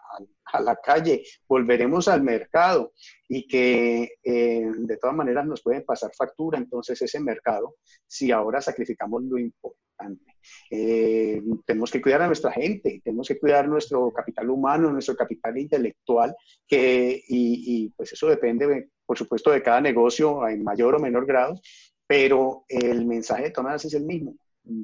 la 0.61 0.77
calle, 0.77 1.23
volveremos 1.49 2.09
al 2.09 2.23
mercado 2.23 2.93
y 3.27 3.47
que 3.49 4.17
eh, 4.23 4.71
de 4.77 4.97
todas 4.99 5.17
maneras 5.17 5.47
nos 5.47 5.62
pueden 5.62 5.83
pasar 5.83 6.11
factura 6.15 6.59
entonces 6.59 7.01
ese 7.01 7.21
mercado 7.21 7.77
si 8.07 8.31
ahora 8.31 8.61
sacrificamos 8.61 9.23
lo 9.25 9.39
importante. 9.39 10.37
Eh, 10.71 11.41
tenemos 11.65 11.91
que 11.91 12.03
cuidar 12.03 12.23
a 12.23 12.27
nuestra 12.27 12.53
gente, 12.53 13.01
tenemos 13.03 13.29
que 13.29 13.39
cuidar 13.39 13.67
nuestro 13.67 14.12
capital 14.12 14.51
humano, 14.51 14.93
nuestro 14.93 15.17
capital 15.17 15.57
intelectual, 15.57 16.35
que, 16.69 17.23
y, 17.29 17.85
y 17.85 17.89
pues 17.91 18.12
eso 18.12 18.29
depende, 18.29 18.91
por 19.12 19.19
supuesto, 19.19 19.50
de 19.50 19.62
cada 19.62 19.78
negocio 19.83 20.49
en 20.49 20.64
mayor 20.64 20.95
o 20.95 20.99
menor 20.99 21.26
grado, 21.26 21.61
pero 22.07 22.64
el 22.66 23.04
mensaje 23.04 23.42
de 23.42 23.50
Tomás 23.50 23.85
es 23.85 23.92
el 23.92 24.04
mismo. 24.04 24.35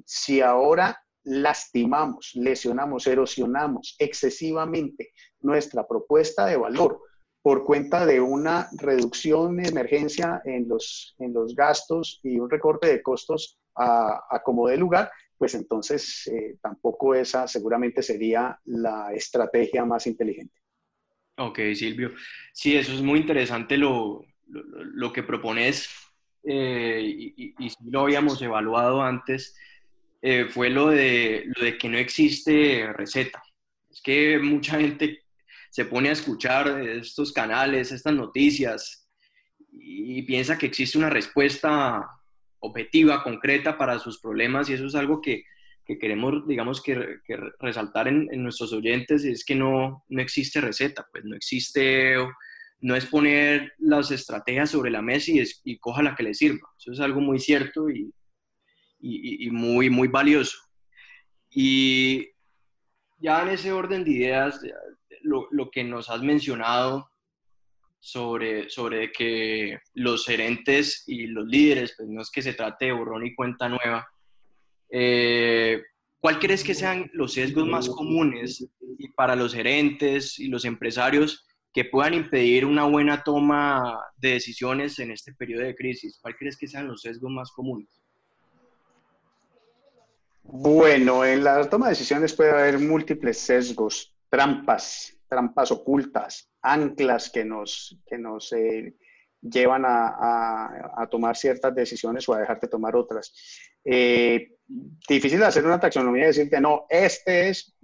Si 0.04 0.42
ahora 0.42 1.02
lastimamos, 1.24 2.32
lesionamos, 2.34 3.06
erosionamos 3.06 3.96
excesivamente 3.98 5.12
nuestra 5.40 5.88
propuesta 5.88 6.44
de 6.44 6.58
valor 6.58 7.00
por 7.40 7.64
cuenta 7.64 8.04
de 8.04 8.20
una 8.20 8.68
reducción 8.76 9.56
de 9.56 9.70
emergencia 9.70 10.42
en 10.44 10.68
los, 10.68 11.16
en 11.18 11.32
los 11.32 11.54
gastos 11.54 12.20
y 12.22 12.38
un 12.38 12.50
recorte 12.50 12.88
de 12.88 13.02
costos 13.02 13.58
a, 13.76 14.42
como 14.44 14.68
de 14.68 14.76
lugar, 14.76 15.10
pues 15.38 15.54
entonces 15.54 16.26
eh, 16.26 16.58
tampoco 16.60 17.14
esa 17.14 17.48
seguramente 17.48 18.02
sería 18.02 18.60
la 18.66 19.10
estrategia 19.14 19.86
más 19.86 20.06
inteligente. 20.06 20.52
Ok, 21.38 21.60
Silvio. 21.74 22.12
Sí, 22.52 22.76
eso 22.76 22.92
es 22.92 23.00
muy 23.00 23.20
interesante 23.20 23.76
lo, 23.76 24.26
lo, 24.48 25.12
que 25.12 25.22
propones 25.22 25.88
eh, 26.42 27.00
y, 27.04 27.54
y, 27.58 27.72
lo 27.88 28.00
habíamos 28.00 28.42
evaluado 28.42 29.02
antes, 29.02 29.56
eh, 30.20 30.46
fue 30.50 30.68
lo 30.68 30.88
de, 30.88 31.44
lo 31.56 31.64
de 31.64 31.78
que 31.78 31.88
no 31.88 31.96
existe 31.96 32.92
receta. 32.92 33.40
Es 33.88 34.02
que 34.02 34.40
mucha 34.40 34.80
gente 34.80 35.20
se 35.70 35.84
pone 35.84 36.08
a 36.08 36.12
escuchar 36.12 36.80
estos 36.80 37.32
canales, 37.32 37.92
estas 37.92 38.14
noticias 38.14 39.08
y 39.72 40.22
piensa 40.22 40.58
que 40.58 40.66
existe 40.66 40.98
una 40.98 41.10
respuesta 41.10 42.04
objetiva, 42.58 43.22
concreta 43.22 43.78
para 43.78 44.00
sus 44.00 44.20
problemas 44.20 44.68
y 44.68 44.72
eso 44.72 44.86
es 44.86 44.96
algo 44.96 45.20
que, 45.20 45.44
que 45.88 45.98
queremos, 45.98 46.46
digamos, 46.46 46.82
que, 46.82 47.18
resaltar 47.58 48.08
en, 48.08 48.28
en, 48.30 48.42
nuestros 48.42 48.74
oyentes, 48.74 49.24
es 49.24 49.42
que 49.42 49.54
no, 49.54 50.04
no 50.10 50.20
existe 50.20 50.60
receta, 50.60 51.06
pues 51.10 51.24
no 51.24 51.34
existe, 51.34 52.14
no 52.80 52.94
es 52.94 53.06
poner 53.06 53.72
las 53.78 54.10
estrategias 54.10 54.70
sobre 54.70 54.90
la 54.90 55.00
mesa 55.00 55.32
y, 55.32 55.42
y 55.64 55.78
coja 55.78 56.02
la 56.02 56.14
que 56.14 56.24
le 56.24 56.34
sirva. 56.34 56.68
Eso 56.78 56.92
es 56.92 57.00
algo 57.00 57.22
muy 57.22 57.38
cierto 57.38 57.88
y, 57.88 58.12
y, 59.00 59.46
y, 59.46 59.50
muy, 59.50 59.88
muy 59.88 60.08
valioso. 60.08 60.58
Y 61.48 62.28
ya 63.18 63.42
en 63.42 63.48
ese 63.48 63.72
orden 63.72 64.04
de 64.04 64.10
ideas, 64.10 64.60
lo, 65.22 65.48
lo 65.50 65.70
que 65.70 65.84
nos 65.84 66.10
has 66.10 66.20
mencionado 66.20 67.10
sobre, 67.98 68.68
sobre 68.68 69.10
que 69.10 69.78
los 69.94 70.26
gerentes 70.26 71.04
y 71.06 71.28
los 71.28 71.46
líderes, 71.46 71.94
pues 71.96 72.10
no 72.10 72.20
es 72.20 72.30
que 72.30 72.42
se 72.42 72.52
trate 72.52 72.86
de 72.86 72.92
borrón 72.92 73.26
y 73.26 73.34
cuenta 73.34 73.70
nueva. 73.70 74.06
Eh, 74.90 75.82
¿Cuál 76.20 76.38
crees 76.38 76.64
que 76.64 76.74
sean 76.74 77.10
los 77.12 77.34
sesgos 77.34 77.66
más 77.66 77.88
comunes 77.88 78.66
para 79.14 79.36
los 79.36 79.54
gerentes 79.54 80.38
y 80.38 80.48
los 80.48 80.64
empresarios 80.64 81.46
que 81.72 81.84
puedan 81.84 82.14
impedir 82.14 82.64
una 82.64 82.84
buena 82.84 83.22
toma 83.22 84.00
de 84.16 84.30
decisiones 84.30 84.98
en 84.98 85.12
este 85.12 85.32
periodo 85.32 85.64
de 85.64 85.76
crisis? 85.76 86.18
¿Cuál 86.20 86.36
crees 86.36 86.56
que 86.56 86.66
sean 86.66 86.88
los 86.88 87.02
sesgos 87.02 87.30
más 87.30 87.52
comunes? 87.52 87.88
Bueno, 90.42 91.24
en 91.24 91.44
la 91.44 91.68
toma 91.68 91.86
de 91.86 91.90
decisiones 91.90 92.34
puede 92.34 92.50
haber 92.50 92.78
múltiples 92.78 93.38
sesgos, 93.38 94.14
trampas, 94.30 95.14
trampas 95.28 95.70
ocultas, 95.70 96.50
anclas 96.62 97.30
que 97.30 97.44
nos, 97.44 98.00
que 98.06 98.18
nos 98.18 98.52
eh, 98.54 98.96
llevan 99.42 99.84
a, 99.86 101.06
tomar 101.10 101.36
ciertas 101.36 101.74
decisiones 101.74 102.28
o 102.28 102.34
a 102.34 102.40
dejarte 102.40 102.66
tomar 102.66 102.96
otras. 102.96 103.32
Eh, 103.84 104.57
difícil 104.68 105.42
hacer 105.42 105.64
una 105.64 105.80
taxonomía 105.80 106.24
y 106.24 106.26
decir 106.28 106.50
que 106.50 106.60
no, 106.60 106.86
este 106.88 107.48
es, 107.48 107.74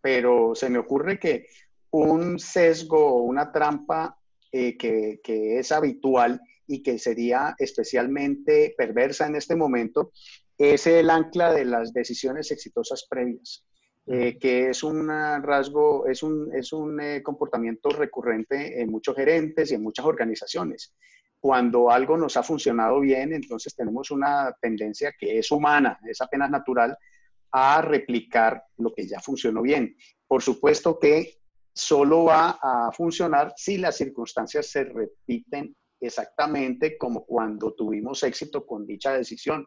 pero 0.00 0.54
se 0.54 0.70
me 0.70 0.78
ocurre 0.78 1.18
que 1.18 1.46
un 1.90 2.38
sesgo 2.38 2.98
o 2.98 3.22
una 3.22 3.52
trampa 3.52 4.18
eh, 4.50 4.76
que, 4.76 5.20
que 5.22 5.58
es 5.58 5.70
habitual 5.70 6.40
y 6.66 6.82
que 6.82 6.98
sería 6.98 7.54
especialmente 7.58 8.74
perversa 8.76 9.26
en 9.26 9.36
este 9.36 9.54
momento 9.54 10.12
es 10.56 10.86
el 10.86 11.10
ancla 11.10 11.52
de 11.52 11.64
las 11.64 11.92
decisiones 11.92 12.50
exitosas 12.50 13.06
previas. 13.08 13.64
Eh, 14.06 14.38
que 14.38 14.68
es 14.68 14.82
un 14.82 15.08
rasgo, 15.08 16.06
es 16.06 16.22
un, 16.22 16.54
es 16.54 16.74
un 16.74 17.00
eh, 17.00 17.22
comportamiento 17.22 17.88
recurrente 17.88 18.82
en 18.82 18.90
muchos 18.90 19.16
gerentes 19.16 19.70
y 19.70 19.76
en 19.76 19.82
muchas 19.82 20.04
organizaciones. 20.04 20.94
Cuando 21.44 21.90
algo 21.90 22.16
nos 22.16 22.38
ha 22.38 22.42
funcionado 22.42 23.00
bien, 23.00 23.34
entonces 23.34 23.76
tenemos 23.76 24.10
una 24.10 24.50
tendencia 24.62 25.12
que 25.12 25.38
es 25.38 25.50
humana, 25.50 26.00
es 26.08 26.22
apenas 26.22 26.50
natural, 26.50 26.96
a 27.52 27.82
replicar 27.82 28.64
lo 28.78 28.94
que 28.94 29.06
ya 29.06 29.20
funcionó 29.20 29.60
bien. 29.60 29.94
Por 30.26 30.40
supuesto 30.40 30.98
que 30.98 31.34
solo 31.70 32.24
va 32.24 32.58
a 32.62 32.90
funcionar 32.92 33.52
si 33.58 33.76
las 33.76 33.98
circunstancias 33.98 34.70
se 34.70 34.84
repiten 34.84 35.76
exactamente 36.00 36.96
como 36.96 37.26
cuando 37.26 37.74
tuvimos 37.74 38.22
éxito 38.22 38.64
con 38.64 38.86
dicha 38.86 39.12
decisión. 39.12 39.66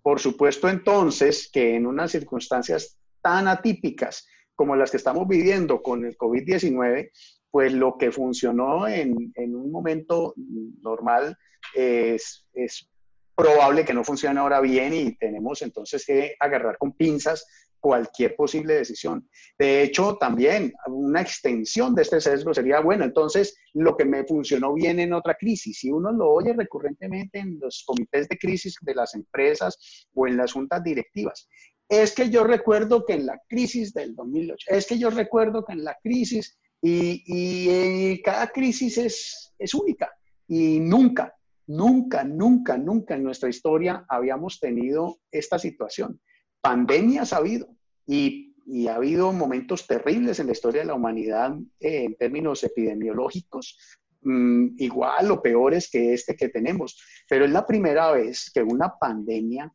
Por 0.00 0.20
supuesto 0.20 0.70
entonces 0.70 1.50
que 1.52 1.74
en 1.76 1.86
unas 1.86 2.12
circunstancias 2.12 2.98
tan 3.20 3.46
atípicas 3.46 4.26
como 4.54 4.74
las 4.74 4.90
que 4.90 4.96
estamos 4.96 5.28
viviendo 5.28 5.82
con 5.82 6.06
el 6.06 6.16
COVID-19, 6.16 7.10
pues 7.50 7.72
lo 7.72 7.96
que 7.98 8.12
funcionó 8.12 8.86
en, 8.86 9.32
un 9.36 9.70
momento 9.70 10.34
normal 10.82 11.36
es, 11.74 12.46
es, 12.54 12.88
probable 13.36 13.86
que 13.86 13.94
no 13.94 14.04
funcione 14.04 14.38
ahora 14.38 14.60
bien 14.60 14.92
y 14.92 15.16
tenemos 15.16 15.62
entonces 15.62 16.04
que 16.04 16.34
agarrar 16.38 16.76
con 16.76 16.92
pinzas 16.92 17.46
cualquier 17.80 18.36
posible 18.36 18.74
decisión. 18.74 19.28
De 19.58 19.82
hecho, 19.82 20.16
también 20.20 20.72
una 20.86 21.22
extensión 21.22 21.94
de 21.94 22.02
este 22.02 22.20
sesgo 22.20 22.52
sería, 22.52 22.80
bueno, 22.80 23.04
entonces 23.04 23.56
lo 23.72 23.96
que 23.96 24.04
me 24.04 24.24
funcionó 24.24 24.74
bien 24.74 25.00
en 25.00 25.14
otra 25.14 25.34
crisis, 25.34 25.78
si 25.78 25.90
uno 25.90 26.12
lo 26.12 26.30
oye 26.30 26.52
recurrentemente 26.52 27.38
en 27.38 27.58
los 27.58 27.82
comités 27.86 28.28
de 28.28 28.38
crisis 28.38 28.76
de 28.82 28.94
las 28.94 29.14
empresas 29.14 30.06
o 30.14 30.26
en 30.26 30.36
las 30.36 30.52
juntas 30.52 30.84
directivas, 30.84 31.48
es 31.88 32.14
que 32.14 32.30
yo 32.30 32.44
recuerdo 32.44 33.04
que 33.04 33.14
en 33.14 33.26
la 33.26 33.40
crisis 33.48 33.92
del 33.92 34.14
2008, 34.14 34.66
es 34.68 34.86
que 34.86 34.98
yo 34.98 35.10
recuerdo 35.10 35.64
que 35.64 35.72
en 35.72 35.82
la 35.82 35.98
crisis, 36.00 36.59
y, 36.82 37.68
eh, 37.68 38.22
cada 38.24 38.48
crisis 38.48 38.98
es, 39.58 39.74
única, 39.74 40.10
y 40.48 40.80
nunca, 40.80 41.34
nunca, 41.66 42.24
nunca, 42.24 42.78
nunca 42.78 43.14
en 43.14 43.22
nuestra 43.22 43.48
historia 43.48 44.04
habíamos 44.08 44.58
tenido 44.58 45.18
esta 45.30 45.58
situación. 45.58 46.20
Pandemias 46.60 47.32
ha 47.32 47.38
habido, 47.38 47.68
y, 48.06 48.46
ha 48.88 48.94
habido 48.94 49.32
momentos 49.32 49.86
terribles 49.86 50.38
en 50.38 50.46
la 50.46 50.52
historia 50.52 50.82
de 50.82 50.86
la 50.86 50.94
humanidad 50.94 51.56
eh, 51.80 52.04
en 52.04 52.16
términos 52.16 52.62
epidemiológicos, 52.64 53.78
mm, 54.22 54.76
igual 54.78 55.30
o 55.30 55.42
peores 55.42 55.90
que 55.90 56.14
este 56.14 56.36
que 56.36 56.48
tenemos, 56.48 56.98
pero 57.28 57.44
es 57.44 57.50
la 57.50 57.66
primera 57.66 58.12
vez 58.12 58.50
que 58.52 58.62
una 58.62 58.94
pandemia 58.98 59.72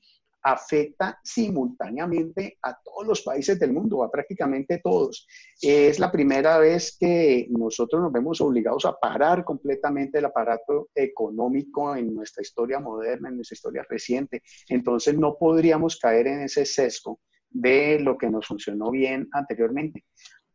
afecta 0.48 1.20
simultáneamente 1.24 2.60
a 2.62 2.80
todos 2.80 3.08
los 3.08 3.22
países 3.24 3.60
del 3.60 3.74
mundo, 3.74 4.04
a 4.04 4.12
prácticamente 4.12 4.80
todos. 4.84 5.28
Es 5.60 5.98
la 5.98 6.12
primera 6.12 6.60
vez 6.60 6.96
que 7.00 7.48
nosotros 7.50 8.00
nos 8.00 8.12
vemos 8.12 8.40
obligados 8.42 8.86
a 8.86 8.94
parar 8.94 9.44
completamente 9.44 10.20
el 10.20 10.26
aparato 10.26 10.90
económico 10.94 11.96
en 11.96 12.14
nuestra 12.14 12.44
historia 12.44 12.80
moderna, 12.80 13.30
en 13.30 13.38
nuestra 13.38 13.56
historia 13.56 13.86
reciente. 13.90 14.44
Entonces 14.70 15.18
no 15.18 15.36
podríamos 15.36 15.98
caer 15.98 16.28
en 16.28 16.42
ese 16.42 16.64
sesgo 16.64 17.20
de 17.50 18.00
lo 18.00 18.16
que 18.16 18.30
nos 18.30 18.46
funcionó 18.46 18.92
bien 18.92 19.28
anteriormente. 19.32 20.06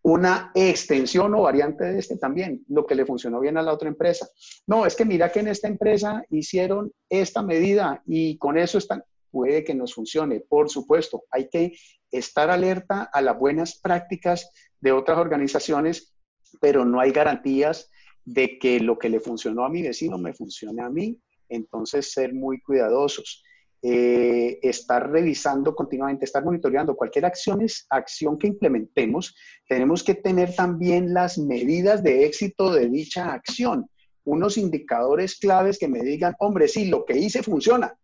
Una 0.02 0.52
extensión 0.54 1.34
o 1.34 1.42
variante 1.42 1.84
de 1.84 1.98
este 1.98 2.16
también, 2.16 2.64
lo 2.68 2.86
que 2.86 2.94
le 2.94 3.04
funcionó 3.04 3.40
bien 3.40 3.58
a 3.58 3.62
la 3.62 3.72
otra 3.72 3.88
empresa. 3.88 4.28
No, 4.68 4.86
es 4.86 4.94
que 4.94 5.04
mira 5.04 5.32
que 5.32 5.40
en 5.40 5.48
esta 5.48 5.66
empresa 5.66 6.22
hicieron 6.30 6.92
esta 7.08 7.42
medida 7.42 8.02
y 8.06 8.38
con 8.38 8.56
eso 8.56 8.78
están, 8.78 9.02
puede 9.30 9.64
que 9.64 9.74
nos 9.74 9.94
funcione. 9.94 10.40
Por 10.40 10.68
supuesto, 10.70 11.24
hay 11.30 11.48
que 11.48 11.72
estar 12.10 12.50
alerta 12.50 13.08
a 13.12 13.20
las 13.20 13.38
buenas 13.38 13.78
prácticas 13.78 14.50
de 14.80 14.92
otras 14.92 15.18
organizaciones, 15.18 16.14
pero 16.60 16.84
no 16.84 17.00
hay 17.00 17.12
garantías 17.12 17.90
de 18.24 18.58
que 18.58 18.80
lo 18.80 18.98
que 18.98 19.08
le 19.08 19.20
funcionó 19.20 19.64
a 19.64 19.70
mi 19.70 19.82
vecino 19.82 20.18
me 20.18 20.34
funcione 20.34 20.82
a 20.82 20.90
mí. 20.90 21.20
Entonces, 21.48 22.12
ser 22.12 22.32
muy 22.34 22.60
cuidadosos. 22.60 23.42
Eh, 23.82 24.58
estar 24.60 25.10
revisando 25.10 25.74
continuamente, 25.74 26.26
estar 26.26 26.44
monitoreando 26.44 26.94
cualquier 26.94 27.24
acción, 27.24 27.64
acción 27.88 28.36
que 28.36 28.46
implementemos, 28.46 29.34
tenemos 29.66 30.04
que 30.04 30.14
tener 30.14 30.54
también 30.54 31.14
las 31.14 31.38
medidas 31.38 32.02
de 32.02 32.26
éxito 32.26 32.74
de 32.74 32.90
dicha 32.90 33.32
acción, 33.32 33.88
unos 34.24 34.58
indicadores 34.58 35.38
claves 35.38 35.78
que 35.78 35.88
me 35.88 36.00
digan, 36.00 36.34
hombre, 36.40 36.68
sí, 36.68 36.88
lo 36.88 37.06
que 37.06 37.16
hice 37.16 37.42
funciona, 37.42 37.96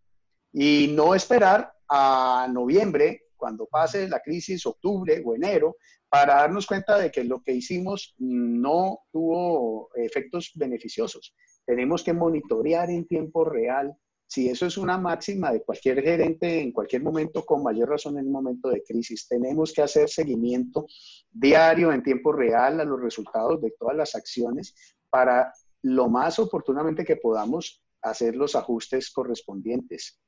y 0.52 0.92
no 0.94 1.14
esperar 1.14 1.72
a 1.88 2.48
noviembre, 2.50 3.26
cuando 3.36 3.66
pase 3.66 4.08
la 4.08 4.20
crisis, 4.20 4.66
octubre 4.66 5.22
o 5.24 5.34
enero, 5.34 5.76
para 6.08 6.36
darnos 6.36 6.66
cuenta 6.66 6.98
de 6.98 7.10
que 7.10 7.24
lo 7.24 7.42
que 7.42 7.52
hicimos 7.52 8.14
no 8.18 9.00
tuvo 9.12 9.90
efectos 9.94 10.52
beneficiosos. 10.54 11.34
Tenemos 11.64 12.02
que 12.02 12.12
monitorear 12.12 12.90
en 12.90 13.06
tiempo 13.06 13.44
real. 13.44 13.94
Si 14.28 14.48
eso 14.48 14.66
es 14.66 14.76
una 14.78 14.98
máxima 14.98 15.52
de 15.52 15.62
cualquier 15.62 16.02
gerente 16.02 16.60
en 16.60 16.72
cualquier 16.72 17.02
momento, 17.02 17.44
con 17.44 17.62
mayor 17.62 17.90
razón 17.90 18.18
en 18.18 18.26
un 18.26 18.32
momento 18.32 18.68
de 18.68 18.82
crisis, 18.82 19.28
tenemos 19.28 19.72
que 19.72 19.82
hacer 19.82 20.08
seguimiento 20.08 20.86
diario 21.30 21.92
en 21.92 22.02
tiempo 22.02 22.32
real 22.32 22.80
a 22.80 22.84
los 22.84 23.00
resultados 23.00 23.60
de 23.60 23.74
todas 23.78 23.96
las 23.96 24.14
acciones 24.14 24.74
para 25.10 25.52
lo 25.82 26.08
más 26.08 26.38
oportunamente 26.38 27.04
que 27.04 27.16
podamos 27.16 27.84
hacer 28.02 28.34
los 28.36 28.56
ajustes 28.56 29.10
correspondientes. 29.12 30.20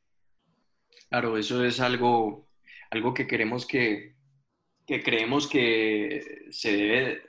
Claro, 1.08 1.38
eso 1.38 1.64
es 1.64 1.80
algo, 1.80 2.48
algo 2.90 3.14
que 3.14 3.26
queremos 3.26 3.66
que, 3.66 4.14
que 4.86 5.02
creemos 5.02 5.46
que 5.48 6.46
se 6.50 6.76
debe 6.76 7.28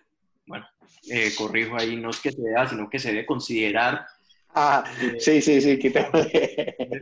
bueno, 0.49 0.65
eh, 1.11 1.29
corrijo 1.37 1.77
ahí, 1.77 1.95
no 1.95 2.09
es 2.09 2.19
que 2.19 2.31
se 2.31 2.41
deba, 2.41 2.67
sino 2.67 2.89
que 2.89 2.97
se 2.97 3.09
debe 3.09 3.25
considerar. 3.25 4.03
Ah, 4.55 4.83
sí, 5.19 5.41
sí, 5.41 5.61
sí, 5.61 5.79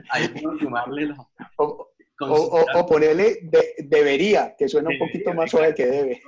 Hay 0.09 0.27
que 0.27 0.41
sumarle 0.59 1.07
la... 1.07 1.27
O, 1.55 1.93
o, 2.19 2.85
ponerle 2.85 3.39
debería, 3.77 4.55
que 4.57 4.67
suena 4.67 4.89
un 4.89 4.97
poquito 4.97 5.33
más 5.33 5.49
suave 5.49 5.73
que 5.73 5.85
debe. 5.85 6.21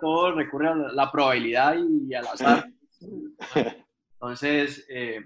Todo, 0.00 0.34
recurre 0.34 0.68
a 0.68 0.74
la, 0.74 1.12
probabilidad 1.12 1.76
y, 1.78 2.14
al 2.14 2.26
azar. 2.26 2.66
Entonces, 4.14 4.86
eh, 4.88 5.20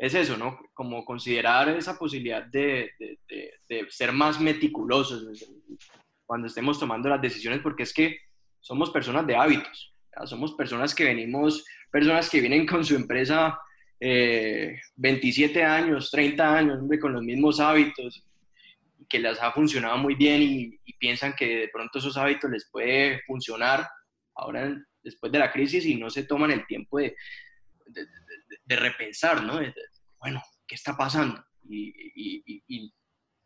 es 0.00 0.14
eso, 0.14 0.38
¿no? 0.38 0.58
Como 0.72 1.04
considerar 1.04 1.68
esa 1.68 1.98
posibilidad 1.98 2.42
de, 2.42 2.90
de, 3.68 3.86
ser 3.90 4.12
más 4.12 4.40
meticulosos 4.40 5.46
cuando 6.24 6.46
estemos 6.46 6.80
tomando 6.80 7.10
las 7.10 7.20
decisiones, 7.20 7.60
porque 7.60 7.82
es 7.82 7.92
que 7.92 8.16
somos 8.60 8.90
personas 8.90 9.26
de 9.26 9.36
hábitos, 9.36 9.94
somos 10.24 10.54
personas 10.54 10.94
que 10.94 11.04
venimos, 11.04 11.66
personas 11.90 12.30
que 12.30 12.40
vienen 12.40 12.66
con 12.66 12.82
su 12.82 12.96
empresa 12.96 13.60
27 14.00 15.60
eh, 15.60 15.64
años, 15.64 16.10
30 16.10 16.56
años, 16.56 16.78
hombre, 16.78 16.98
con 16.98 17.12
los 17.12 17.22
mismos 17.22 17.60
hábitos, 17.60 18.24
que 19.06 19.18
les 19.18 19.38
ha 19.42 19.52
funcionado 19.52 19.98
muy 19.98 20.14
bien 20.14 20.40
y, 20.40 20.80
y, 20.82 20.92
piensan 20.94 21.34
que 21.34 21.56
de 21.58 21.68
pronto 21.68 21.98
esos 21.98 22.16
hábitos 22.16 22.50
les 22.50 22.70
puede 22.70 23.20
funcionar 23.26 23.86
ahora 24.34 24.74
después 25.02 25.30
de 25.30 25.38
la 25.40 25.52
crisis 25.52 25.84
y 25.84 25.96
no 25.96 26.08
se 26.08 26.24
toman 26.24 26.52
el 26.52 26.66
tiempo 26.66 26.98
de, 26.98 27.14
de, 28.64 28.76
repensar, 28.76 29.42
¿no? 29.42 29.60
Bueno, 30.20 30.42
¿qué 30.66 30.74
está 30.74 30.96
pasando? 30.96 31.42
Y, 31.68 32.92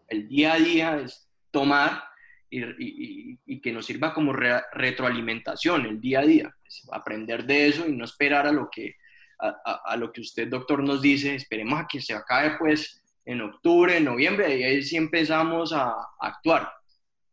el 0.09 0.29
día 0.29 0.53
a 0.53 0.59
día 0.59 0.97
es 0.99 1.29
tomar 1.51 2.05
y, 2.51 3.61
que 3.61 3.73
nos 3.73 3.87
sirva 3.87 4.13
como 4.13 4.33
retroalimentación 4.33 5.87
el 5.87 6.01
día 6.01 6.21
a 6.21 6.27
día, 6.27 6.57
aprender 6.93 7.45
de 7.45 7.69
eso 7.69 7.89
y 7.89 7.93
no 7.93 8.05
esperar 8.05 8.47
a 8.47 8.53
lo 8.53 8.69
que 8.71 8.97
a, 9.39 9.97
lo 9.97 10.13
que 10.13 10.21
usted, 10.21 10.49
doctor, 10.49 10.83
nos 10.83 11.03
dice, 11.03 11.35
esperemos 11.35 11.81
a 11.81 11.87
que 11.87 12.01
se 12.01 12.15
acabe 12.15 12.57
pues 12.59 13.03
en 13.25 13.41
octubre, 13.41 13.97
en 13.97 14.05
noviembre, 14.05 14.57
y 14.57 14.63
ahí 14.63 14.83
sí 14.83 14.97
empezamos 14.97 15.73
a, 15.73 15.95
actuar. 16.21 16.71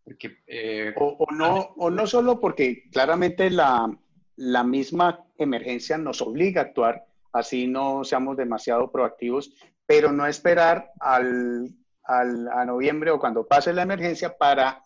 Porque, 0.03 0.39
eh, 0.47 0.93
o, 0.97 1.27
no, 1.31 1.73
o 1.77 1.89
no 1.89 2.07
solo 2.07 2.39
porque 2.39 2.89
claramente 2.91 3.49
la, 3.49 3.87
la 4.35 4.63
misma 4.63 5.23
emergencia 5.37 5.97
nos 5.97 6.21
obliga 6.21 6.61
a 6.61 6.65
actuar, 6.65 7.05
así 7.33 7.67
no 7.67 8.03
seamos 8.03 8.37
demasiado 8.37 8.91
proactivos, 8.91 9.53
pero 9.85 10.11
no 10.11 10.25
esperar 10.25 10.91
al, 10.99 11.69
al, 12.03 12.47
a 12.49 12.65
noviembre 12.65 13.11
o 13.11 13.19
cuando 13.19 13.45
pase 13.45 13.73
la 13.73 13.83
emergencia 13.83 14.37
para 14.37 14.81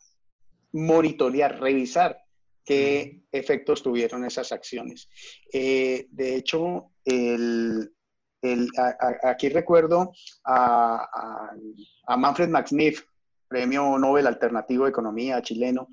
monitorear, 0.73 1.59
revisar 1.59 2.17
qué 2.65 3.21
efectos 3.31 3.83
tuvieron 3.83 4.25
esas 4.25 4.51
acciones. 4.51 5.07
Eh, 5.53 6.07
de 6.09 6.35
hecho, 6.35 6.91
el, 7.05 7.93
el, 8.41 8.67
aquí 9.23 9.49
recuerdo 9.49 10.11
a, 10.43 11.51
a, 12.07 12.17
Manfred 12.17 12.49
Max 12.49 12.71
premio 13.47 13.97
Nobel 13.97 14.27
Alternativo 14.27 14.85
de 14.85 14.89
Economía 14.89 15.41
chileno, 15.41 15.87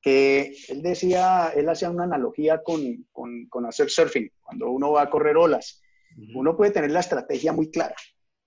que 0.00 0.56
él 0.68 0.82
decía, 0.82 1.52
él 1.54 1.68
hacía 1.68 1.90
una 1.90 2.04
analogía 2.04 2.62
con, 2.62 3.06
con, 3.12 3.46
con 3.48 3.66
hacer 3.66 3.90
surfing, 3.90 4.30
cuando 4.42 4.70
uno 4.70 4.92
va 4.92 5.02
a 5.02 5.10
correr 5.10 5.36
olas. 5.36 5.82
Uno 6.34 6.56
puede 6.56 6.70
tener 6.70 6.90
la 6.90 7.00
estrategia 7.00 7.52
muy 7.52 7.70
clara, 7.70 7.96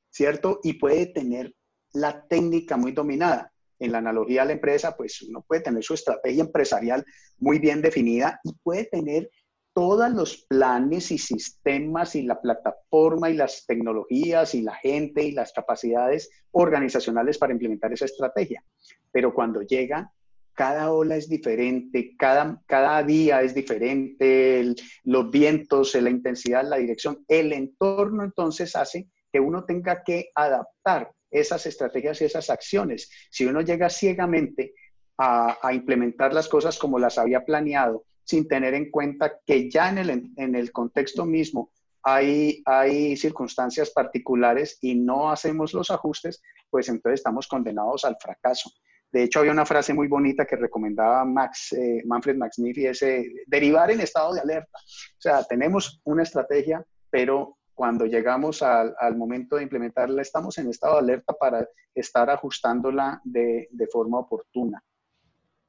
¿cierto? 0.10 0.60
Y 0.64 0.74
puede 0.74 1.08
tener 1.08 1.54
la 1.94 2.26
técnica 2.28 2.78
muy 2.78 2.92
dominada. 2.92 3.52
En 3.80 3.92
la 3.92 4.00
analogía 4.00 4.42
de 4.42 4.48
la 4.48 4.54
empresa, 4.54 4.96
pues 4.98 5.22
uno 5.22 5.44
puede 5.48 5.62
tener 5.62 5.84
su 5.84 5.94
estrategia 5.94 6.44
empresarial 6.44 7.06
muy 7.38 7.60
bien 7.60 7.82
definida 7.82 8.40
y 8.44 8.54
puede 8.64 8.86
tener 8.86 9.30
todos 9.78 10.10
los 10.12 10.38
planes 10.50 11.12
y 11.12 11.20
sistemas 11.20 12.16
y 12.16 12.24
la 12.24 12.42
plataforma 12.42 13.30
y 13.30 13.36
las 13.36 13.64
tecnologías 13.68 14.56
y 14.56 14.64
la 14.64 14.74
gente 14.74 15.24
y 15.24 15.34
las 15.34 15.54
capacidades 15.54 16.32
organizacionales 16.50 17.38
para 17.38 17.54
implementar 17.54 17.94
esa 17.94 18.06
estrategia. 18.06 18.64
Pero 19.12 19.36
cuando 19.36 19.62
llega 19.62 20.12
cada 20.58 20.92
ola 20.92 21.16
es 21.16 21.30
diferente, 21.30 22.16
cada, 22.18 22.60
cada 22.66 23.04
día 23.04 23.44
es 23.44 23.54
diferente, 23.54 24.74
los 25.04 25.30
vientos, 25.30 25.94
la 25.94 26.10
intensidad, 26.10 26.68
la 26.68 26.78
dirección, 26.78 27.24
el 27.28 27.54
entorno 27.54 28.24
entonces 28.24 28.76
hace 28.76 29.08
que 29.32 29.40
uno 29.40 29.66
tenga 29.66 30.02
que 30.04 30.32
adaptar 30.34 31.12
esas 31.30 31.68
estrategias 31.68 32.20
y 32.22 32.26
esas 32.26 32.50
acciones. 32.50 33.08
Si 33.30 33.46
uno 33.46 33.62
llega 33.62 33.88
ciegamente 33.92 34.74
a, 35.20 35.60
implementar 35.72 36.34
las 36.34 36.48
cosas 36.48 36.80
como 36.80 36.98
las 36.98 37.20
había 37.20 37.46
planeado, 37.46 38.06
sin 38.24 38.48
tener 38.48 38.74
en 38.74 38.90
cuenta 38.90 39.40
que 39.46 39.70
ya 39.70 39.90
en 39.90 40.00
el, 40.00 40.32
en 40.38 40.56
el 40.56 40.72
contexto 40.72 41.28
mismo 41.28 41.72
hay, 42.02 42.64
hay 42.66 43.16
circunstancias 43.16 43.92
particulares 43.92 44.80
y 44.82 44.96
no 44.96 45.30
hacemos 45.30 45.76
los 45.76 45.92
ajustes, 45.92 46.42
pues 46.72 46.90
entonces 46.90 47.20
estamos 47.20 47.48
condenados 47.48 48.06
al 48.06 48.18
fracaso. 48.20 48.72
De 49.12 49.24
hecho, 49.24 49.40
había 49.40 49.52
una 49.52 49.66
frase 49.66 49.94
muy 49.94 50.08
bonita 50.08 50.46
que 50.46 50.58
recomendaba 50.58 51.24
Max, 51.24 51.74
eh, 51.74 52.04
Manfred 52.06 52.36
Max 52.36 52.60
y 52.60 52.86
ese 52.86 53.26
derivar 53.46 53.90
en 53.90 54.02
estado 54.02 54.34
de 54.34 54.42
alerta. 54.42 54.78
O 54.78 55.22
sea, 55.22 55.44
tenemos 55.44 56.02
una 56.04 56.24
estrategia, 56.24 56.84
pero 57.10 57.58
cuando 57.74 58.06
llegamos 58.06 58.64
al, 58.64 59.16
momento 59.16 59.56
de 59.56 59.64
implementarla, 59.64 60.22
estamos 60.22 60.58
en 60.58 60.70
estado 60.70 60.96
de 60.96 61.00
alerta 61.00 61.34
para 61.34 61.66
estar 61.94 62.30
ajustándola 62.30 63.22
de, 63.24 63.70
forma 63.92 64.20
oportuna. 64.20 64.84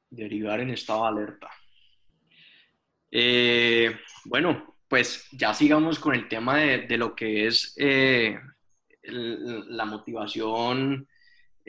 Derivar 0.09 0.59
en 0.59 0.71
estado 0.71 1.03
de 1.03 1.07
alerta. 1.07 1.49
Eh, 3.11 3.95
bueno, 4.25 4.75
pues 4.87 5.27
ya 5.31 5.53
sigamos 5.53 5.99
con 5.99 6.15
el 6.15 6.27
tema 6.27 6.57
de, 6.57 6.97
lo 6.97 7.15
que 7.15 7.45
es 7.45 7.75
eh, 7.77 8.39
la 9.03 9.85
motivación 9.85 11.07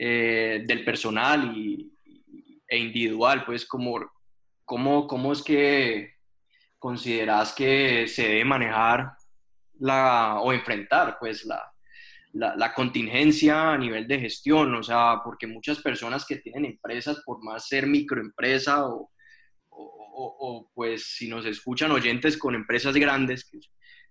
eh, 0.03 0.63
del 0.65 0.83
personal 0.83 1.55
y, 1.55 1.93
e 2.67 2.75
individual, 2.75 3.45
pues 3.45 3.67
como, 3.67 3.99
¿cómo, 4.65 5.05
¿cómo 5.05 5.31
es 5.31 5.43
que 5.43 6.15
consideras 6.79 7.53
que 7.53 8.07
se 8.07 8.23
debe 8.23 8.45
manejar 8.45 9.11
la, 9.77 10.39
o 10.41 10.53
enfrentar 10.53 11.17
pues 11.19 11.45
la, 11.45 11.71
la, 12.33 12.73
contingencia 12.73 13.73
a 13.73 13.77
nivel 13.77 14.07
de 14.07 14.21
gestión? 14.21 14.73
O 14.73 14.81
sea, 14.81 15.21
porque 15.23 15.45
muchas 15.45 15.79
personas 15.83 16.25
que 16.25 16.37
tienen 16.37 16.65
empresas, 16.65 17.21
por 17.23 17.43
más 17.43 17.67
ser 17.67 17.85
microempresa 17.85 18.87
o, 18.87 19.11
o, 19.69 20.71
pues 20.73 21.13
si 21.15 21.29
nos 21.29 21.45
escuchan 21.45 21.91
oyentes 21.91 22.37
con 22.37 22.55
empresas 22.55 22.95
grandes, 22.95 23.51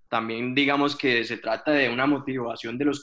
también 0.08 0.54
digamos 0.54 0.94
que 0.94 1.24
se 1.24 1.38
trata 1.38 1.72
de 1.72 1.88
una 1.88 2.06
motivación 2.06 2.78
de 2.78 2.84
los, 2.84 3.02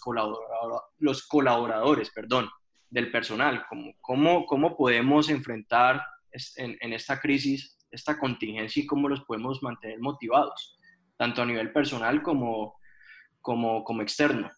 los 0.99 1.27
colaboradores, 1.27 2.11
perdón, 2.11 2.49
del 2.89 3.11
personal, 3.11 3.65
cómo, 3.67 3.93
cómo, 4.01 4.45
cómo 4.45 4.77
podemos 4.77 5.29
enfrentar 5.29 6.01
en, 6.57 6.77
en, 6.79 6.93
esta 6.93 7.19
crisis, 7.19 7.77
esta 7.91 8.17
contingencia 8.17 8.81
y 8.81 8.85
cómo 8.85 9.09
los 9.09 9.23
podemos 9.25 9.61
mantener 9.61 9.99
motivados, 9.99 10.77
tanto 11.17 11.41
a 11.41 11.45
nivel 11.45 11.71
personal 11.71 12.21
como, 12.21 12.75
como, 13.41 13.83
como 13.83 14.01
externo. 14.01 14.49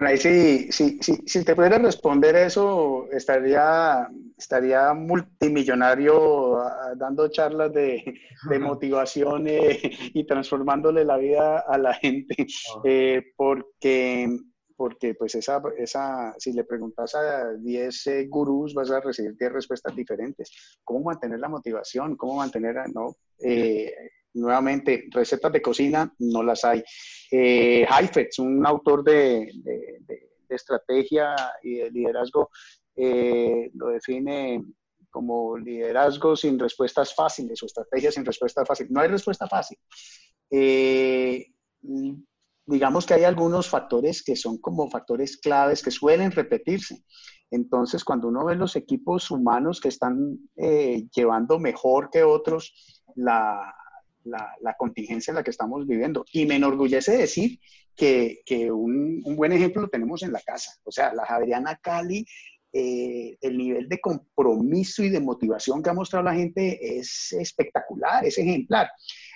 Ahí 0.00 0.16
sí, 0.16 0.70
sí, 0.70 0.98
sí, 1.00 1.18
si 1.26 1.44
te 1.44 1.56
pudiera 1.56 1.76
responder 1.78 2.36
eso, 2.36 3.08
estaría, 3.10 4.08
estaría 4.36 4.94
multimillonario 4.94 6.62
dando 6.96 7.26
charlas 7.28 7.72
de, 7.72 8.14
de 8.48 8.58
motivación 8.60 9.48
eh, 9.48 9.80
y 10.14 10.24
transformándole 10.24 11.04
la 11.04 11.16
vida 11.16 11.64
a 11.66 11.76
la 11.78 11.94
gente, 11.94 12.46
eh, 12.84 13.24
porque 13.36 14.28
porque 14.78 15.14
pues 15.14 15.34
esa, 15.34 15.60
esa, 15.76 16.36
si 16.38 16.52
le 16.52 16.62
preguntas 16.62 17.12
a 17.16 17.52
10 17.52 18.06
eh, 18.06 18.26
gurús 18.28 18.72
vas 18.74 18.88
a 18.92 19.00
recibir 19.00 19.36
10 19.36 19.52
respuestas 19.52 19.94
diferentes. 19.94 20.78
¿Cómo 20.84 21.06
mantener 21.06 21.40
la 21.40 21.48
motivación? 21.48 22.16
¿Cómo 22.16 22.36
mantener, 22.36 22.76
no? 22.94 23.16
Eh, 23.42 23.92
nuevamente, 24.34 25.08
recetas 25.10 25.52
de 25.52 25.60
cocina 25.60 26.14
no 26.20 26.44
las 26.44 26.64
hay. 26.64 26.84
Eh, 27.32 27.88
Heifetz, 27.90 28.38
un 28.38 28.64
autor 28.64 29.02
de, 29.02 29.50
de, 29.64 30.28
estrategia 30.48 31.34
y 31.60 31.78
de 31.78 31.90
liderazgo, 31.90 32.50
eh, 32.94 33.72
lo 33.74 33.88
define 33.88 34.62
como 35.10 35.58
liderazgo 35.58 36.36
sin 36.36 36.56
respuestas 36.56 37.12
fáciles 37.16 37.60
o 37.64 37.66
estrategia 37.66 38.12
sin 38.12 38.24
respuestas 38.24 38.66
fáciles. 38.66 38.92
No 38.92 39.00
hay 39.00 39.08
respuesta 39.08 39.48
fácil 39.48 39.76
digamos 42.68 43.06
que 43.06 43.14
hay 43.14 43.24
algunos 43.24 43.68
factores 43.68 44.22
que 44.22 44.36
son 44.36 44.58
como 44.58 44.90
factores 44.90 45.38
claves 45.38 45.82
que 45.82 45.90
suelen 45.90 46.30
repetirse. 46.30 47.02
Entonces, 47.50 48.04
cuando 48.04 48.28
uno 48.28 48.44
ve 48.44 48.56
los 48.56 48.76
equipos 48.76 49.30
humanos 49.30 49.80
que 49.80 49.88
están 49.88 50.38
eh, 50.56 51.06
llevando 51.14 51.58
mejor 51.58 52.10
que 52.10 52.22
otros 52.22 52.74
la, 53.16 53.74
la, 54.24 54.74
contingencia 54.76 55.30
en 55.30 55.36
la 55.36 55.42
que 55.42 55.50
estamos 55.50 55.86
viviendo, 55.86 56.26
y 56.30 56.44
me 56.44 56.56
enorgullece 56.56 57.16
decir 57.16 57.58
que, 57.96 58.42
que 58.44 58.70
un, 58.70 59.22
un, 59.24 59.34
buen 59.34 59.52
ejemplo 59.52 59.82
lo 59.82 59.88
tenemos 59.88 60.22
en 60.22 60.32
la 60.32 60.40
casa. 60.40 60.72
O 60.84 60.92
sea, 60.92 61.14
la 61.14 61.24
Javeriana 61.24 61.76
Cali 61.76 62.26
eh, 62.70 63.38
el 63.40 63.56
nivel 63.56 63.88
de 63.88 63.98
compromiso 63.98 65.02
y 65.02 65.08
de 65.08 65.20
motivación 65.20 65.82
que 65.82 65.88
ha 65.88 65.94
mostrado 65.94 66.26
la 66.26 66.34
gente 66.34 66.98
es 66.98 67.32
espectacular, 67.32 68.26
es 68.26 68.36
ejemplar. 68.36 68.90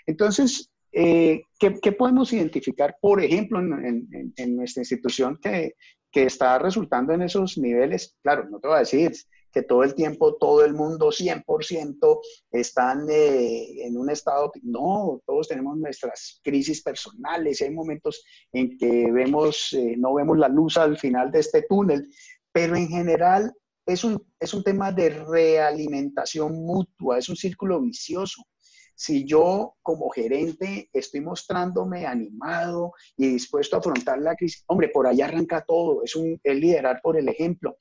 Entonces, 0.06 0.70
eh, 0.92 1.44
¿qué, 1.58 1.92
podemos 1.92 2.32
identificar, 2.32 2.96
por 3.00 3.22
ejemplo, 3.22 3.58
en, 3.58 4.56
nuestra 4.56 4.82
institución 4.82 5.38
que, 5.42 5.74
que, 6.10 6.24
está 6.24 6.58
resultando 6.58 7.12
en 7.12 7.22
esos 7.22 7.58
niveles? 7.58 8.16
Claro, 8.22 8.48
no 8.50 8.60
te 8.60 8.68
voy 8.68 8.76
a 8.76 8.80
decir 8.80 9.12
que 9.52 9.62
todo 9.62 9.82
el 9.82 9.94
tiempo 9.94 10.36
todo 10.36 10.64
el 10.64 10.72
mundo 10.72 11.08
100% 11.08 12.20
están 12.52 13.06
eh, 13.10 13.86
en 13.86 13.98
un 13.98 14.10
estado, 14.10 14.50
no, 14.62 15.20
todos 15.26 15.48
tenemos 15.48 15.76
nuestras 15.76 16.40
crisis 16.42 16.82
personales 16.82 17.60
y 17.60 17.64
hay 17.64 17.70
momentos 17.70 18.24
en 18.52 18.78
que 18.78 19.10
vemos, 19.12 19.76
no 19.98 20.14
vemos 20.14 20.38
la 20.38 20.48
luz 20.48 20.78
al 20.78 20.96
final 20.98 21.30
de 21.30 21.40
este 21.40 21.62
túnel, 21.68 22.08
pero 22.50 22.76
en 22.76 22.88
general 22.88 23.52
es 23.86 24.04
un, 24.04 24.24
es 24.38 24.54
un 24.54 24.62
tema 24.62 24.92
de 24.92 25.10
realimentación 25.10 26.52
mutua, 26.64 27.18
es 27.18 27.28
un 27.28 27.36
círculo 27.36 27.80
vicioso. 27.80 28.42
Si 28.94 29.24
yo 29.24 29.74
como 29.82 30.10
gerente 30.10 30.88
estoy 30.92 31.20
mostrándome 31.20 32.06
animado 32.06 32.92
y 33.16 33.28
dispuesto 33.28 33.76
a 33.76 33.78
afrontar 33.80 34.20
la 34.20 34.34
crisis, 34.34 34.64
hombre, 34.66 34.88
por 34.88 35.06
ahí 35.06 35.20
arranca 35.20 35.64
todo, 35.66 36.02
es, 36.04 36.14
un, 36.16 36.40
liderar 36.44 37.00
por 37.02 37.16
el 37.16 37.28
ejemplo. 37.28 37.76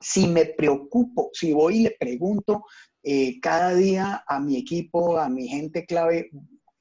Si 0.00 0.26
me 0.26 0.46
preocupo, 0.46 1.30
si 1.32 1.52
voy 1.52 1.78
y 1.78 1.82
le 1.84 1.96
pregunto 1.98 2.64
eh, 3.02 3.40
cada 3.40 3.74
día 3.74 4.24
a 4.26 4.40
mi 4.40 4.56
equipo, 4.56 5.18
a 5.18 5.28
mi 5.28 5.48
gente 5.48 5.86
clave, 5.86 6.30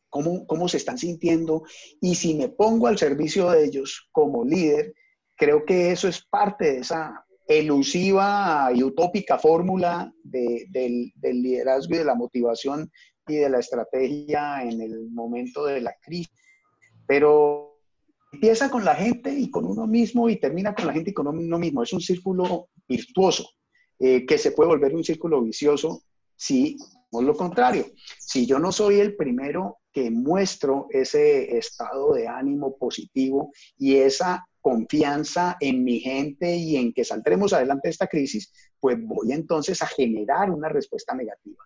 cómo, 0.10 0.46
cómo 0.48 0.68
se 0.68 0.78
están 0.78 0.98
sintiendo, 0.98 1.64
y 2.02 2.16
si 2.16 2.34
me 2.36 2.50
pongo 2.50 2.88
al 2.88 2.98
servicio 2.98 3.52
de 3.52 3.66
ellos 3.66 4.10
como 4.12 4.44
líder, 4.44 4.94
creo 5.36 5.66
que 5.66 5.92
eso 5.92 6.08
es 6.08 6.22
parte 6.22 6.74
de 6.74 6.78
esa 6.80 7.26
elusiva 7.48 8.70
y 8.74 8.84
utópica 8.84 9.38
fórmula 9.38 10.14
del, 10.24 11.12
liderazgo 11.22 11.96
y 11.96 11.98
de 11.98 12.06
la 12.06 12.16
motivación 12.16 12.92
y 13.28 13.36
de 13.36 13.50
la 13.50 13.60
estrategia 13.60 14.64
en 14.64 14.82
el 14.82 15.10
momento 15.12 15.66
de 15.66 15.82
la 15.82 15.96
crisis. 16.02 16.32
Pero 17.08 17.80
empieza 18.32 18.70
con 18.70 18.86
la 18.86 18.96
gente 18.96 19.34
y 19.34 19.50
con 19.50 19.66
uno 19.66 19.88
mismo 19.88 20.30
y 20.30 20.40
termina 20.40 20.74
con 20.74 20.88
la 20.88 20.94
gente 20.94 21.12
y 21.12 21.14
con 21.14 21.28
uno 21.28 21.60
mismo. 21.60 21.84
Es 21.84 21.94
un 21.94 22.02
círculo 22.02 22.70
virtuoso 22.88 23.50
eh, 24.00 24.26
que 24.26 24.38
se 24.38 24.52
puede 24.52 24.70
volver 24.70 24.96
un 24.96 25.04
círculo 25.04 25.42
vicioso 25.42 26.04
si 26.36 26.78
no 27.12 27.22
lo 27.22 27.36
contrario. 27.36 27.86
Si 28.20 28.46
yo 28.46 28.58
no 28.58 28.72
soy 28.72 29.00
el 29.00 29.16
primero 29.16 29.80
que 29.92 30.10
muestro 30.10 30.88
ese 30.90 31.58
estado 31.58 32.14
de 32.14 32.28
ánimo 32.28 32.78
positivo 32.78 33.52
y 33.78 33.98
esa 33.98 34.48
confianza 34.62 35.58
en 35.60 35.84
mi 35.84 36.00
gente 36.00 36.56
y 36.56 36.78
en 36.78 36.94
que 36.94 37.04
saldremos 37.04 37.52
adelante 37.52 37.88
de 37.88 37.92
esta 37.92 38.08
crisis, 38.08 38.52
pues 38.80 38.98
voy 39.02 39.34
entonces 39.34 39.82
a 39.82 39.88
generar 39.88 40.50
una 40.52 40.70
respuesta 40.70 41.14
negativa. 41.14 41.64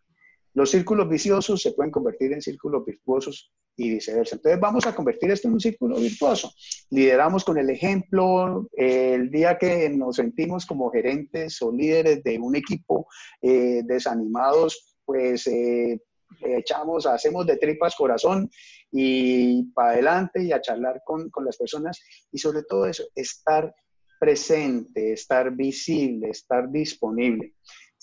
Los 0.56 0.72
círculos 0.72 1.10
viciosos 1.10 1.62
se 1.62 1.74
pueden 1.74 1.92
convertir 1.92 2.32
en 2.32 2.42
círculos 2.42 2.86
virtuosos 2.86 3.52
y 3.76 3.90
viceversa. 3.90 4.38
Entonces 4.38 4.60
vamos 4.60 4.88
a 4.88 4.96
convertir 4.96 5.30
esto 5.30 5.50
en 5.50 5.56
un 5.56 5.60
círculo 5.60 6.00
virtuoso. 6.00 6.50
Lideramos 6.92 7.44
con 7.44 7.58
el 7.58 7.70
ejemplo. 7.70 8.68
el 8.72 9.30
día 9.30 9.58
que 9.58 9.90
nos 9.90 10.16
sentimos 10.16 10.66
como 10.66 10.90
gerentes 10.90 11.62
o 11.62 11.74
líderes 11.74 12.24
de 12.24 12.40
un 12.40 12.56
equipo 12.56 13.08
eh, 13.42 13.82
desanimados, 13.84 14.98
pues 15.04 15.46
eh, 15.48 16.00
echamos, 16.42 17.06
hacemos 17.06 17.46
de 17.46 17.58
tripas 17.58 17.94
corazón 17.94 18.50
y 18.94 19.64
para 19.74 19.90
adelante 19.92 20.42
y 20.42 20.54
a 20.54 20.62
charlar 20.62 21.02
con, 21.06 21.30
con 21.30 21.44
las 21.44 21.58
personas 21.58 22.02
y 22.32 22.38
sobre 22.38 22.64
todo 22.64 22.86
eso, 22.86 23.04
estar 23.14 23.76
presente, 24.22 25.12
estar 25.12 25.52
visible, 25.52 26.30
estar 26.30 26.72
disponible. 26.72 27.56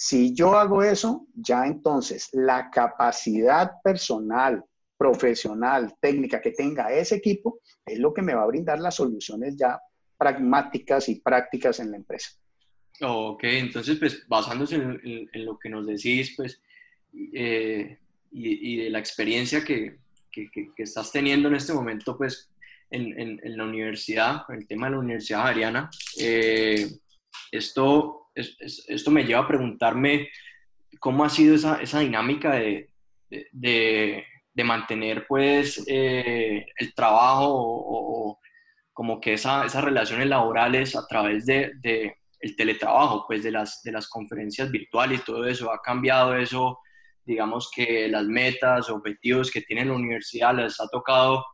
Si 0.04 0.34
yo 0.34 0.58
hago 0.58 0.82
eso, 0.82 1.28
ya 1.32 1.64
entonces 1.64 2.28
la 2.32 2.70
capacidad 2.72 3.70
personal, 3.84 4.64
profesional, 4.98 5.94
técnica 6.00 6.40
que 6.40 6.50
tenga 6.50 6.92
ese 6.92 7.14
equipo 7.14 7.60
es 7.86 8.00
lo 8.00 8.12
que 8.12 8.20
me 8.20 8.34
va 8.34 8.42
a 8.42 8.48
brindar 8.48 8.80
las 8.80 8.96
soluciones 8.96 9.54
ya 9.56 9.80
pragmáticas 10.18 11.08
y 11.08 11.20
prácticas 11.20 11.78
en 11.78 11.92
la 11.92 11.98
empresa. 11.98 12.30
Ok, 13.00 13.44
entonces 13.44 13.96
pues 14.00 14.26
basándose 14.26 14.74
en, 14.74 15.28
lo 15.34 15.56
que 15.56 15.68
nos 15.68 15.86
decís, 15.86 16.34
pues 16.36 16.60
eh, 17.32 17.96
y, 18.32 18.78
de 18.78 18.90
la 18.90 18.98
experiencia 18.98 19.62
que, 19.62 19.98
que, 20.32 20.50
que, 20.50 20.82
estás 20.82 21.12
teniendo 21.12 21.46
en 21.46 21.54
este 21.54 21.72
momento, 21.72 22.18
pues, 22.18 22.50
en, 22.90 23.20
en, 23.20 23.56
la 23.56 23.62
universidad, 23.62 24.42
el 24.48 24.66
tema 24.66 24.86
de 24.86 24.94
la 24.94 24.98
Universidad 24.98 25.42
Javeriana, 25.42 25.90
eh, 26.18 26.90
esto, 27.52 28.21
esto 28.34 29.10
me 29.10 29.24
lleva 29.24 29.40
a 29.40 29.48
preguntarme 29.48 30.28
cómo 31.00 31.24
ha 31.24 31.28
sido 31.28 31.54
esa, 31.54 31.80
esa 31.82 32.00
dinámica 32.00 32.54
de, 32.54 32.90
de, 33.28 34.24
de, 34.54 34.64
mantener, 34.64 35.26
pues, 35.26 35.84
eh, 35.86 36.66
el 36.76 36.94
trabajo 36.94 37.48
o, 37.54 38.38
como 38.92 39.20
que 39.20 39.34
esa, 39.34 39.64
esas 39.64 39.82
relaciones 39.84 40.26
laborales 40.28 40.94
a 40.94 41.06
través 41.06 41.46
de, 41.46 41.72
de 41.80 42.16
el 42.40 42.56
teletrabajo, 42.56 43.24
pues, 43.26 43.42
de 43.42 43.50
las, 43.50 43.82
de 43.82 43.92
las 43.92 44.08
conferencias 44.08 44.70
virtuales 44.70 45.20
y 45.20 45.24
todo 45.24 45.46
eso. 45.46 45.72
¿Ha 45.72 45.80
cambiado 45.80 46.36
eso? 46.36 46.78
digamos 47.24 47.70
que 47.74 48.08
las 48.08 48.24
metas, 48.24 48.90
objetivos 48.90 49.50
que 49.50 49.62
tiene 49.62 49.84
la 49.84 49.94
universidad, 49.94 50.54
les 50.54 50.80
ha 50.80 50.88
tocado 50.88 51.44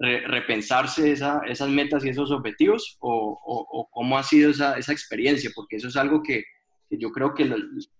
repensarse 0.00 1.12
esas 1.12 1.68
metas 1.68 2.04
y 2.04 2.08
esos 2.08 2.30
objetivos 2.30 2.96
o, 3.00 3.88
cómo 3.92 4.16
ha 4.16 4.22
sido 4.22 4.50
esa, 4.50 4.78
experiencia, 4.78 5.50
porque 5.54 5.76
eso 5.76 5.88
es 5.88 5.96
algo 5.96 6.22
que, 6.22 6.44
yo 6.90 7.12
creo 7.12 7.34
que 7.34 7.48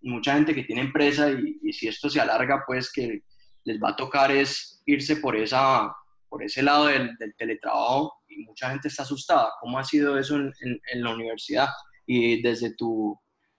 mucha 0.01 0.35
gente 0.35 0.55
que 0.55 0.65
tiene 0.65 0.83
empresa 0.83 1.31
y, 1.31 1.73
si 1.73 1.89
esto 1.89 2.09
se 2.09 2.21
alarga, 2.21 2.65
pues 2.67 2.91
que 2.93 3.23
les 3.65 3.79
va 3.81 3.91
a 3.91 3.97
tocar 3.97 4.33
es 4.33 4.83
irse 4.87 5.17
por, 5.17 5.37
esa, 5.37 5.95
por 6.29 6.43
ese 6.43 6.63
lado 6.63 6.87
del, 6.87 7.17
teletrabajo 7.37 8.15
y 8.29 8.45
mucha 8.45 8.71
gente 8.71 8.89
está 8.89 9.03
asustada. 9.03 9.53
¿Cómo 9.61 9.79
ha 9.79 9.85
sido 9.85 10.19
eso 10.19 10.37
en, 10.37 10.53
en 10.63 11.03
la 11.03 11.15
universidad 11.15 11.69
y 12.07 12.41
desde 12.41 12.75
tu, 12.75 13.19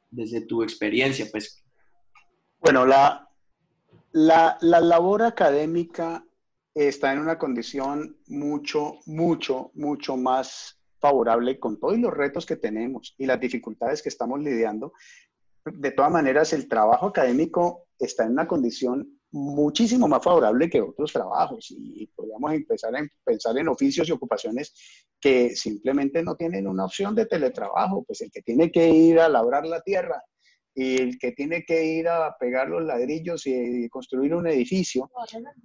desde 0.09 0.45
tu 0.47 0.63
experiencia? 0.63 1.27
Pues 1.31 1.63
bueno, 2.59 2.85
la, 2.85 3.27
la, 4.11 4.57
labor 4.61 5.23
académica 5.23 6.23
está 6.73 7.13
en 7.13 7.19
una 7.19 7.37
condición 7.37 8.17
mucho, 8.27 8.99
mucho, 9.05 9.71
mucho 9.73 10.17
más 10.17 10.79
favorable 10.99 11.59
con 11.59 11.79
todos 11.79 11.97
los 11.97 12.13
retos 12.13 12.45
que 12.45 12.55
tenemos 12.55 13.15
y 13.17 13.25
las 13.25 13.39
dificultades 13.39 14.01
que 14.01 14.09
estamos 14.09 14.39
lidiando. 14.39 14.93
De 15.65 15.91
todas 15.91 16.11
maneras, 16.11 16.53
el 16.53 16.67
trabajo 16.67 17.07
académico 17.07 17.87
está 17.99 18.23
en 18.23 18.31
una 18.31 18.47
condición 18.47 19.19
muchísimo 19.31 20.07
más 20.07 20.23
favorable 20.23 20.69
que 20.69 20.81
otros 20.81 21.11
trabajos 21.13 21.67
y 21.71 22.05
podríamos 22.07 22.53
empezar 22.53 22.95
a 22.95 23.07
pensar 23.23 23.57
en 23.57 23.69
oficios 23.69 24.09
y 24.09 24.11
ocupaciones 24.11 24.73
que 25.19 25.55
simplemente 25.55 26.21
no 26.21 26.35
tienen 26.35 26.67
una 26.67 26.85
opción 26.85 27.15
de 27.15 27.25
teletrabajo, 27.25 28.03
pues 28.03 28.21
el 28.21 28.31
que 28.31 28.41
tiene 28.41 28.71
que 28.71 28.89
ir 28.89 29.19
a 29.19 29.29
labrar 29.29 29.65
la 29.65 29.81
tierra 29.81 30.21
y 30.73 31.01
el 31.01 31.19
que 31.19 31.33
tiene 31.33 31.63
que 31.65 31.83
ir 31.85 32.07
a 32.07 32.35
pegar 32.39 32.69
los 32.69 32.83
ladrillos 32.83 33.45
y, 33.45 33.89
construir 33.89 34.33
un 34.33 34.47
edificio, 34.47 35.09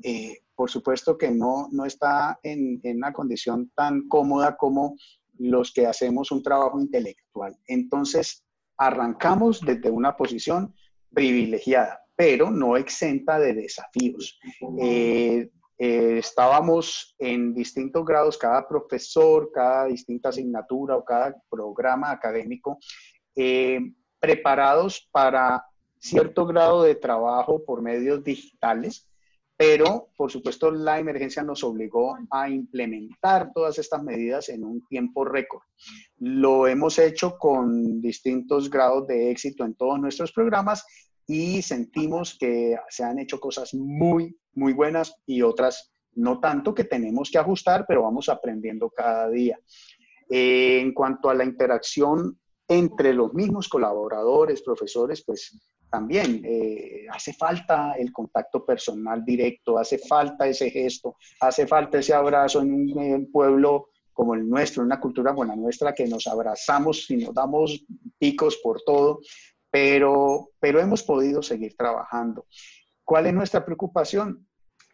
eh, 0.02 0.38
por 0.54 0.70
supuesto 0.70 1.16
que 1.16 1.30
no, 1.30 1.68
no 1.70 1.84
está 1.84 2.38
en, 2.42 2.80
en, 2.82 2.96
una 2.96 3.12
condición 3.12 3.70
tan 3.74 4.08
cómoda 4.08 4.56
como 4.56 4.96
los 5.38 5.72
que 5.72 5.86
hacemos 5.86 6.32
un 6.32 6.42
trabajo 6.42 6.80
intelectual. 6.80 7.56
Entonces, 7.66 8.44
arrancamos 8.76 9.60
desde 9.60 9.90
una 9.90 10.16
posición 10.16 10.74
privilegiada, 11.12 12.00
pero 12.14 12.50
no 12.50 12.76
exenta 12.76 13.38
de 13.38 13.54
desafíos. 13.54 14.38
Eh, 14.80 15.50
eh, 15.78 16.18
estábamos 16.18 17.14
en 17.18 17.54
distintos 17.54 18.04
grados, 18.04 18.38
cada 18.38 18.66
profesor, 18.66 19.50
cada 19.52 19.86
distinta 19.86 20.30
asignatura 20.30 20.96
o 20.96 21.04
cada 21.04 21.36
programa 21.50 22.10
académico 22.10 22.78
preparados 24.26 25.08
para 25.12 25.64
cierto 26.00 26.46
grado 26.46 26.82
de 26.82 26.96
trabajo 26.96 27.64
por 27.64 27.80
medios 27.80 28.24
digitales, 28.24 29.08
pero 29.56 30.08
por 30.16 30.32
supuesto 30.32 30.72
la 30.72 30.98
emergencia 30.98 31.44
nos 31.44 31.62
obligó 31.62 32.18
a 32.30 32.50
implementar 32.50 33.52
todas 33.54 33.78
estas 33.78 34.02
medidas 34.02 34.48
en 34.48 34.64
un 34.64 34.84
tiempo 34.88 35.24
récord. 35.24 35.62
Lo 36.18 36.66
hemos 36.66 36.98
hecho 36.98 37.38
con 37.38 38.00
distintos 38.02 38.68
grados 38.68 39.06
de 39.06 39.30
éxito 39.30 39.64
en 39.64 39.74
todos 39.74 40.00
nuestros 40.00 40.32
programas 40.32 40.84
y 41.28 41.62
sentimos 41.62 42.36
que 42.36 42.76
se 42.88 43.04
han 43.04 43.20
hecho 43.20 43.38
cosas 43.38 43.74
muy, 43.74 44.36
muy 44.54 44.72
buenas 44.72 45.14
y 45.24 45.42
otras 45.42 45.92
no 46.14 46.40
tanto 46.40 46.74
que 46.74 46.84
tenemos 46.84 47.30
que 47.30 47.38
ajustar, 47.38 47.84
pero 47.86 48.02
vamos 48.02 48.28
aprendiendo 48.28 48.90
cada 48.90 49.30
día. 49.30 49.56
Eh, 50.28 50.80
en 50.80 50.92
cuanto 50.92 51.30
a 51.30 51.34
la 51.34 51.44
interacción 51.44 52.40
entre 52.68 53.14
los 53.14 53.33
mismos 53.33 53.68
colaboradores, 53.68 54.62
profesores, 54.62 55.22
pues 55.24 55.57
también 55.90 56.42
eh, 56.44 57.07
hace 57.11 57.33
falta 57.33 57.92
el 57.92 58.12
contacto 58.12 58.64
personal 58.64 59.24
directo, 59.24 59.79
hace 59.79 59.98
falta 59.98 60.46
ese 60.48 60.70
gesto, 60.70 61.16
hace 61.40 61.66
falta 61.66 61.98
ese 61.98 62.12
abrazo 62.12 62.61
en 62.61 62.72
un, 62.72 63.31
pueblo 63.31 63.90
como 64.12 64.35
el 64.35 64.48
nuestro, 64.48 64.83
una 64.83 65.00
cultura 65.00 65.33
buena 65.33 65.55
nuestra 65.55 65.92
que 65.92 66.07
nos 66.07 66.26
abrazamos 66.26 67.09
y 67.11 67.18
nos 67.18 67.35
damos 67.35 67.85
picos 68.18 68.57
por 68.62 68.83
todo, 68.83 69.20
pero, 69.70 70.50
pero 70.59 70.81
hemos 70.81 71.02
podido 71.02 71.42
seguir 71.42 71.76
trabajando. 71.76 72.46
¿Cuál 73.05 73.26
es 73.26 73.35
nuestra 73.35 73.64
preocupación? 73.64 74.48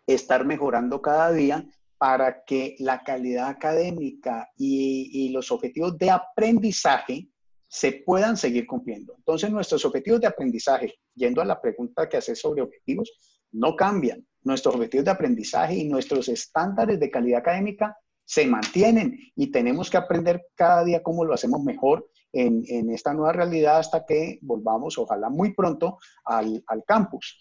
Estar 0.07 0.45
mejorando 0.45 1.01
cada 1.01 1.33
día 1.33 1.65
para 1.97 2.45
que 2.45 2.75
la 2.81 3.03
calidad 3.03 3.49
académica 3.49 4.51
y 4.57 5.31
los 5.31 5.53
objetivos 5.53 5.97
de 5.97 6.11
aprendizaje 6.11 7.32
se 7.73 8.03
puedan 8.05 8.37
seguir 8.37 8.67
cumpliendo. 8.67 9.15
Entonces, 9.17 9.51
nuestros 9.51 9.83
objetivos 9.87 10.21
de 10.21 10.27
aprendizaje, 10.27 10.95
yendo 11.15 11.41
a 11.41 11.47
la 11.47 11.59
pregunta 11.59 12.07
que 12.07 12.19
haces 12.19 12.39
sobre 12.39 12.61
objetivos, 12.61 13.11
no 13.51 13.75
cambian. 13.77 14.27
Nuestros 14.43 14.75
objetivos 14.75 15.07
de 15.07 15.11
aprendizaje 15.11 15.77
y 15.77 15.89
nuestros 15.89 16.29
estándares 16.29 17.01
de 17.01 17.11
calidad 17.11 17.41
académica 17.41 17.97
se 18.27 18.47
mantienen 18.47 19.19
y 19.35 19.51
tenemos 19.51 19.89
que 19.89 19.97
aprender 19.97 20.43
cada 20.55 20.85
día 20.85 21.03
cómo 21.03 21.25
lo 21.25 21.33
hacemos 21.33 21.63
mejor 21.63 22.11
en, 22.35 22.63
en 22.67 22.91
esta 22.91 23.15
nueva 23.15 23.33
realidad 23.33 23.79
hasta 23.79 24.05
que 24.05 24.39
volvamos, 24.43 24.99
ojalá 24.99 25.31
muy 25.31 25.55
pronto, 25.55 25.97
al, 26.27 26.63
al 26.67 26.85
campus. 26.85 27.39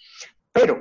Pero, 0.53 0.77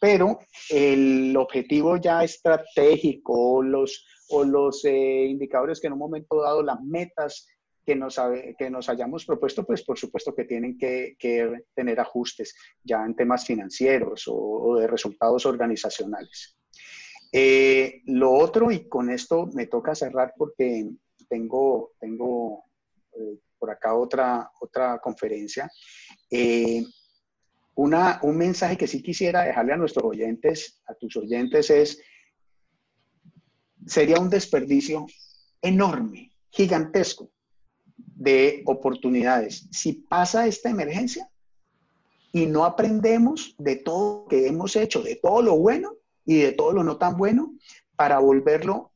pero 0.00 0.38
el 0.70 1.36
objetivo 1.36 1.98
ya 1.98 2.24
estratégico 2.24 3.62
los, 3.62 4.06
o 4.30 4.44
los 4.44 4.82
eh, 4.86 5.26
indicadores 5.26 5.78
que 5.78 5.88
en 5.88 5.92
un 5.92 5.98
momento 5.98 6.40
dado, 6.40 6.62
las 6.62 6.80
metas 6.80 7.46
que 7.88 7.96
nos, 7.96 8.20
que 8.58 8.68
nos 8.68 8.86
hayamos 8.90 9.24
propuesto, 9.24 9.64
pues 9.64 9.82
por 9.82 9.98
supuesto 9.98 10.34
que 10.34 10.44
tienen 10.44 10.76
que, 10.76 11.16
tener 11.74 11.98
ajustes 11.98 12.54
ya 12.84 13.02
en 13.02 13.16
temas 13.16 13.46
financieros 13.46 14.24
o, 14.26 14.76
de 14.78 14.86
resultados 14.86 15.46
organizacionales. 15.46 16.58
Eh, 17.32 18.02
lo 18.04 18.30
otro, 18.32 18.70
y 18.70 18.86
con 18.90 19.08
esto 19.08 19.46
me 19.54 19.68
toca 19.68 19.94
cerrar 19.94 20.34
porque 20.36 20.90
tengo, 21.30 21.92
tengo 21.98 22.64
eh, 23.14 23.38
por 23.58 23.70
acá 23.70 23.94
otra, 23.94 24.50
otra 24.60 24.98
conferencia. 24.98 25.70
Eh, 26.30 26.84
una, 27.76 28.20
un 28.22 28.36
mensaje 28.36 28.76
que 28.76 28.86
sí 28.86 29.02
quisiera 29.02 29.44
dejarle 29.44 29.72
a 29.72 29.78
nuestros 29.78 30.04
oyentes, 30.04 30.82
a 30.86 30.92
tus 30.92 31.16
oyentes, 31.16 31.70
es, 31.70 32.02
sería 33.86 34.20
un 34.20 34.28
desperdicio 34.28 35.06
enorme, 35.62 36.32
gigantesco, 36.50 37.30
de 38.18 38.62
oportunidades. 38.66 39.68
Si 39.70 39.92
pasa 39.92 40.46
esta 40.48 40.68
emergencia 40.68 41.30
y 42.32 42.46
no 42.46 42.64
aprendemos 42.64 43.54
de 43.58 43.76
todo 43.76 44.22
lo 44.22 44.28
que 44.28 44.48
hemos 44.48 44.74
hecho, 44.74 45.02
de 45.02 45.16
todo 45.16 45.40
lo 45.40 45.56
bueno 45.56 45.92
y 46.26 46.38
de 46.38 46.52
todo 46.52 46.72
lo 46.72 46.82
no 46.82 46.98
tan 46.98 47.16
bueno, 47.16 47.54
para 47.94 48.18
volverlo 48.18 48.90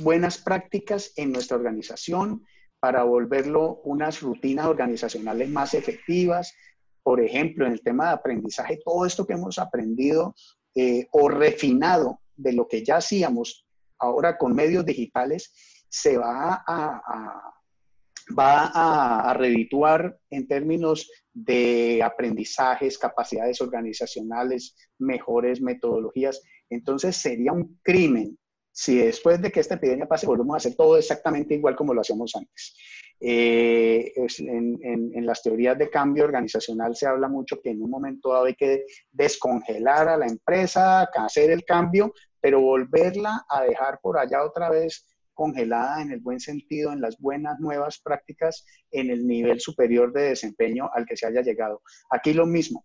buenas 0.00 0.36
prácticas 0.36 1.12
en 1.16 1.32
nuestra 1.32 1.56
organización, 1.56 2.44
para 2.78 3.04
volverlo 3.04 3.80
unas 3.84 4.20
rutinas 4.20 4.66
organizacionales 4.66 5.48
más 5.48 5.72
efectivas. 5.72 6.52
Por 7.02 7.22
ejemplo, 7.22 7.66
en 7.66 7.72
el 7.72 7.82
tema 7.82 8.08
de 8.08 8.12
aprendizaje, 8.12 8.80
todo 8.84 9.06
esto 9.06 9.26
que 9.26 9.32
hemos 9.32 9.58
aprendido 9.58 10.34
eh, 10.74 11.06
o 11.10 11.28
refinado 11.28 12.20
de 12.36 12.52
lo 12.52 12.68
que 12.68 12.84
ya 12.84 12.96
hacíamos 12.96 13.66
ahora 13.98 14.36
con 14.36 14.54
medios 14.54 14.84
digitales, 14.84 15.54
se 15.88 16.18
va 16.18 16.62
a 16.66 17.61
va 18.38 18.70
a, 18.72 19.30
a 19.30 19.38
en 20.30 20.48
términos 20.48 21.10
de 21.32 22.02
aprendizajes, 22.02 22.98
capacidades 22.98 23.60
organizacionales, 23.60 24.76
mejores 24.98 25.60
metodologías. 25.60 26.42
Entonces 26.70 27.16
sería 27.16 27.52
un 27.52 27.78
crimen 27.82 28.38
si 28.72 28.96
después 28.96 29.40
de 29.40 29.50
que 29.52 29.60
esta 29.60 29.74
epidemia 29.74 30.06
pase 30.06 30.26
volvemos 30.26 30.54
a 30.54 30.56
hacer 30.56 30.74
todo 30.74 30.96
exactamente 30.96 31.54
igual 31.54 31.76
como 31.76 31.92
lo 31.92 32.00
hacíamos 32.00 32.34
antes. 32.34 32.74
Eh, 33.20 34.12
en, 34.16 34.80
en, 34.82 35.26
las 35.26 35.42
teorías 35.42 35.78
de 35.78 35.88
cambio 35.88 36.24
organizacional 36.24 36.96
se 36.96 37.06
habla 37.06 37.28
mucho 37.28 37.60
que 37.60 37.70
en 37.70 37.80
un 37.80 37.90
momento 37.90 38.32
dado 38.32 38.46
hay 38.46 38.56
que 38.56 38.84
descongelar 39.12 40.08
a 40.08 40.16
la 40.16 40.26
empresa, 40.26 41.02
hacer 41.02 41.52
el 41.52 41.64
cambio, 41.64 42.12
pero 42.40 42.60
volverla 42.60 43.44
a 43.48 43.62
dejar 43.62 44.00
por 44.02 44.18
allá 44.18 44.42
otra 44.42 44.70
vez 44.70 45.06
congelada 45.42 46.00
en 46.00 46.12
el 46.12 46.20
buen 46.20 46.38
sentido, 46.38 46.92
en 46.92 47.00
las 47.00 47.18
buenas 47.18 47.58
nuevas 47.58 47.98
prácticas, 47.98 48.64
en 48.92 49.10
el 49.10 49.26
nivel 49.26 49.58
superior 49.58 50.12
de 50.12 50.28
desempeño 50.28 50.88
al 50.94 51.04
que 51.04 51.16
se 51.16 51.26
haya 51.26 51.42
llegado. 51.42 51.82
Aquí 52.10 52.32
lo 52.32 52.46
mismo. 52.46 52.84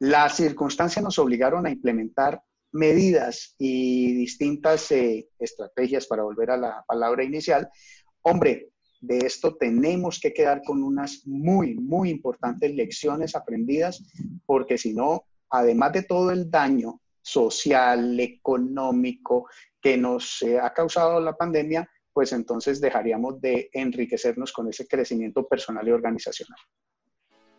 Las 0.00 0.34
circunstancias 0.34 1.04
nos 1.04 1.20
obligaron 1.20 1.66
a 1.66 1.70
implementar 1.70 2.42
medidas 2.72 3.54
y 3.58 4.12
distintas 4.16 4.90
eh, 4.90 5.28
estrategias 5.38 6.08
para 6.08 6.24
volver 6.24 6.50
a 6.50 6.56
la 6.56 6.84
palabra 6.88 7.22
inicial. 7.22 7.68
Hombre, 8.22 8.70
de 9.00 9.18
esto 9.18 9.54
tenemos 9.54 10.18
que 10.18 10.32
quedar 10.32 10.62
con 10.66 10.82
unas 10.82 11.24
muy, 11.26 11.76
muy 11.76 12.10
importantes 12.10 12.74
lecciones 12.74 13.36
aprendidas, 13.36 14.02
porque 14.46 14.78
si 14.78 14.94
no, 14.94 15.26
además 15.48 15.92
de 15.92 16.02
todo 16.02 16.32
el 16.32 16.50
daño 16.50 17.00
social, 17.22 18.18
económico, 18.18 19.46
que 19.84 19.98
nos 19.98 20.40
eh, 20.40 20.58
ha 20.58 20.72
causado 20.72 21.20
la 21.20 21.36
pandemia, 21.36 21.86
pues 22.10 22.32
entonces 22.32 22.80
dejaríamos 22.80 23.38
de 23.42 23.68
enriquecernos 23.70 24.50
con 24.50 24.66
ese 24.66 24.88
crecimiento 24.88 25.46
personal 25.46 25.86
y 25.86 25.90
organizacional. 25.90 26.58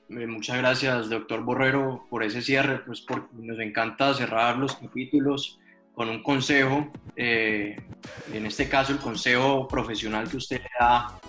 Muchas 0.09 0.57
gracias, 0.57 1.07
doctor 1.07 1.43
Borrero, 1.43 2.07
por 2.09 2.23
ese 2.23 2.41
cierre, 2.41 2.79
pues 2.79 3.01
porque 3.01 3.27
nos 3.33 3.59
encanta 3.59 4.11
cerrar 4.15 4.57
los 4.57 4.75
capítulos 4.75 5.59
con 5.93 6.09
un 6.09 6.23
consejo, 6.23 6.91
eh, 7.15 7.77
en 8.33 8.45
este 8.47 8.67
caso 8.67 8.93
el 8.93 8.99
consejo 8.99 9.67
profesional 9.67 10.27
que 10.27 10.38
usted 10.38 10.61
le 10.61 10.69
da, 10.79 11.19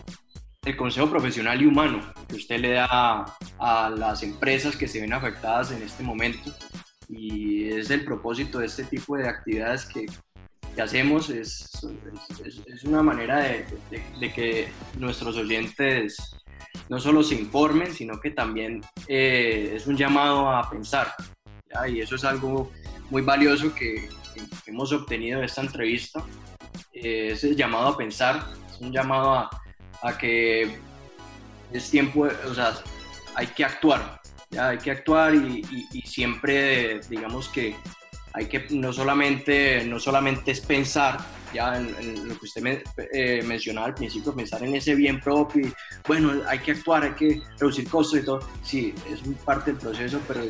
el 0.65 0.77
consejo 0.79 1.11
profesional 1.11 1.61
y 1.61 1.67
humano 1.67 2.01
que 2.27 2.37
usted 2.37 2.59
le 2.59 2.71
da 2.71 3.37
a 3.59 3.91
las 3.91 4.23
empresas 4.23 4.75
que 4.75 4.89
se 4.89 5.03
ven 5.03 5.13
afectadas 5.13 5.73
en 5.73 5.83
este 5.83 6.03
momento. 6.03 6.51
Y 7.07 7.69
es 7.69 7.91
el 7.91 8.03
propósito 8.03 8.59
de 8.61 8.67
este 8.67 8.85
tipo 8.85 9.17
de 9.17 9.29
actividades 9.29 9.85
que 9.85 10.07
que 10.77 10.83
hacemos 10.83 11.31
es, 11.31 11.71
es, 12.45 12.85
una 12.85 13.03
manera 13.03 13.39
de, 13.39 14.33
que 14.33 14.69
nuestros 14.99 15.35
oyentes 15.39 16.37
no 16.91 17.01
solo 17.01 17.23
se 17.23 17.35
informen, 17.35 17.95
sino 17.95 18.21
que 18.21 18.31
también 18.31 18.83
eh, 19.09 19.73
es 19.75 19.87
un 19.87 19.97
llamado 19.97 20.51
a 20.51 20.69
pensar. 20.69 21.15
Y 21.89 22.01
eso 22.01 22.17
es 22.17 22.25
algo 22.25 22.71
muy 23.11 23.23
valioso 23.23 23.75
que, 23.75 24.09
hemos 24.67 24.93
obtenido 24.93 25.41
de 25.41 25.47
esta 25.47 25.63
entrevista. 25.63 26.23
Eh, 26.93 27.31
es 27.33 27.43
el 27.45 27.57
llamado 27.57 27.89
a 27.89 27.97
pensar, 27.97 28.45
es 28.71 28.79
un 28.79 28.93
llamado 28.93 29.33
a, 29.33 29.51
a, 30.03 30.19
que 30.19 30.77
es 31.73 31.91
tiempo, 31.91 32.29
o 32.47 32.55
sea, 32.55 32.75
hay 33.35 33.47
que 33.47 33.65
actuar, 33.65 34.21
hay 34.59 34.77
que 34.77 34.91
actuar 34.91 35.35
y 35.35 36.03
siempre, 36.03 37.01
digamos 37.09 37.49
que 37.49 37.77
hay 38.37 38.47
que 38.47 38.67
no 38.71 38.93
solamente, 38.93 39.83
no 39.87 39.99
solamente 39.99 40.51
es 40.51 40.61
pensar 40.61 41.19
ya 41.55 41.79
en, 41.79 42.29
lo 42.29 42.39
que 42.39 42.45
usted 42.45 42.61
me, 42.61 42.83
eh, 43.11 43.43
mencionaba 43.43 43.87
al 43.87 43.95
principio, 43.95 44.35
pensar 44.35 44.63
en 44.63 44.75
ese 44.75 44.95
bien 44.95 45.21
propio 45.21 45.69
y 45.69 45.73
bueno, 46.07 46.43
hay 46.47 46.59
que 46.59 46.73
actuar, 46.73 47.05
hay 47.05 47.13
que 47.13 47.41
reducir 47.59 47.89
costos 47.89 48.21
y 48.21 48.25
todo. 48.27 48.41
Sí, 48.63 48.95
es 49.11 49.21
parte 49.43 49.73
del 49.73 49.81
proceso, 49.81 50.21
pero 50.29 50.43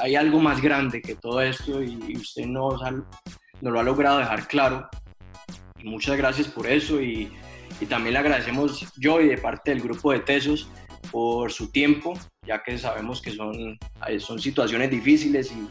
hay 0.00 0.14
algo 0.14 0.38
más 0.38 0.62
grande 0.62 1.02
que 1.02 1.16
todo 1.16 1.42
esto 1.42 1.82
y, 1.82 2.16
usted 2.16 2.46
nos, 2.46 2.80
lo 3.60 3.80
ha 3.80 3.82
logrado 3.82 4.18
dejar 4.18 4.46
claro. 4.46 4.88
Y 5.80 5.88
muchas 5.88 6.16
gracias 6.16 6.46
por 6.46 6.68
eso 6.68 7.02
y, 7.02 7.32
y 7.80 7.86
también 7.86 8.12
le 8.12 8.20
agradecemos 8.20 8.86
yo 8.96 9.20
y 9.20 9.26
de 9.26 9.38
parte 9.38 9.72
del 9.72 9.80
grupo 9.80 10.12
de 10.12 10.20
Tesos 10.20 10.70
por 11.10 11.50
su 11.50 11.72
tiempo, 11.72 12.16
ya 12.46 12.62
que 12.62 12.78
sabemos 12.78 13.20
que 13.20 13.32
son, 13.32 13.76
son 14.20 14.38
situaciones 14.38 14.90
difíciles 14.90 15.50
y 15.50 15.66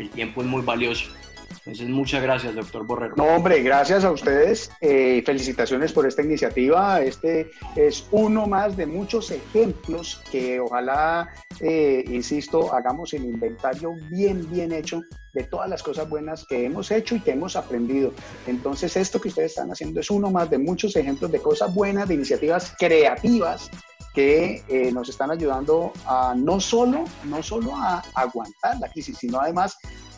el 0.00 0.10
tiempo 0.10 0.40
es 0.40 0.46
muy 0.46 0.62
valioso. 0.62 1.10
Entonces, 1.50 1.88
muchas 1.88 2.22
gracias, 2.22 2.54
doctor 2.54 2.86
Borrero. 2.86 3.14
No, 3.16 3.24
hombre, 3.24 3.62
gracias 3.62 4.04
a 4.04 4.12
ustedes. 4.12 4.70
Eh, 4.80 5.22
felicitaciones 5.26 5.92
por 5.92 6.06
esta 6.06 6.22
iniciativa. 6.22 7.02
Este 7.02 7.50
es 7.76 8.06
uno 8.12 8.46
más 8.46 8.76
de 8.76 8.86
muchos 8.86 9.30
ejemplos 9.30 10.22
que 10.30 10.60
ojalá, 10.60 11.28
eh, 11.60 12.04
insisto, 12.08 12.72
hagamos 12.72 13.12
el 13.14 13.24
inventario 13.24 13.94
bien, 14.08 14.48
bien 14.50 14.72
hecho 14.72 15.02
de 15.34 15.44
todas 15.44 15.68
las 15.68 15.82
cosas 15.82 16.08
buenas 16.08 16.46
que 16.46 16.64
hemos 16.64 16.90
hecho 16.90 17.16
y 17.16 17.20
que 17.20 17.32
hemos 17.32 17.56
aprendido. 17.56 18.14
Entonces, 18.46 18.96
esto 18.96 19.20
que 19.20 19.28
ustedes 19.28 19.52
están 19.52 19.70
haciendo 19.70 20.00
es 20.00 20.10
uno 20.10 20.30
más 20.30 20.48
de 20.50 20.58
muchos 20.58 20.96
ejemplos 20.96 21.30
de 21.30 21.40
cosas 21.40 21.74
buenas, 21.74 22.08
de 22.08 22.14
iniciativas 22.14 22.74
creativas 22.78 23.70
que 24.14 24.64
eh, 24.68 24.90
nos 24.92 25.08
están 25.08 25.30
ayudando 25.30 25.92
a 26.06 26.34
no 26.36 26.60
solo, 26.60 27.04
no 27.24 27.42
solo 27.42 27.76
a 27.76 28.02
aguantar 28.14 28.78
la 28.80 28.88
crisis, 28.88 29.18
sino 29.18 29.40
además 29.40 29.76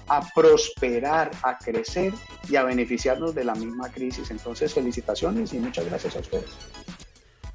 a 0.08 0.20
prosperar, 0.34 1.30
a 1.42 1.58
crecer 1.58 2.12
y 2.48 2.56
a 2.56 2.64
beneficiarnos 2.64 3.34
de 3.34 3.44
la 3.44 3.54
misma 3.54 3.90
crisis. 3.90 4.30
Entonces, 4.30 4.74
felicitaciones 4.74 5.52
y 5.52 5.58
muchas 5.58 5.86
gracias 5.86 6.16
a 6.16 6.20
ustedes. 6.20 6.50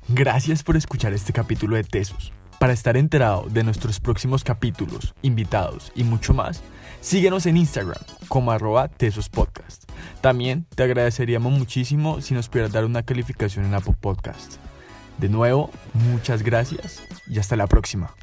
Gracias 0.09 0.63
por 0.63 0.77
escuchar 0.77 1.13
este 1.13 1.33
capítulo 1.33 1.75
de 1.75 1.83
Tesos. 1.83 2.31
Para 2.59 2.73
estar 2.73 2.97
enterado 2.97 3.45
de 3.49 3.63
nuestros 3.63 3.99
próximos 3.99 4.43
capítulos, 4.43 5.13
invitados 5.21 5.91
y 5.95 6.03
mucho 6.03 6.33
más, 6.33 6.63
síguenos 7.01 7.45
en 7.45 7.57
Instagram 7.57 8.01
como 8.27 8.51
arroba 8.51 8.87
Tesos 8.87 9.29
Podcast. 9.29 9.83
También 10.21 10.65
te 10.75 10.83
agradeceríamos 10.83 11.51
muchísimo 11.51 12.21
si 12.21 12.33
nos 12.33 12.49
pudieras 12.49 12.71
dar 12.71 12.85
una 12.85 13.03
calificación 13.03 13.65
en 13.65 13.75
Apple 13.75 13.95
Podcast. 13.99 14.57
De 15.17 15.29
nuevo, 15.29 15.71
muchas 15.93 16.43
gracias 16.43 17.01
y 17.27 17.39
hasta 17.39 17.55
la 17.55 17.67
próxima. 17.67 18.13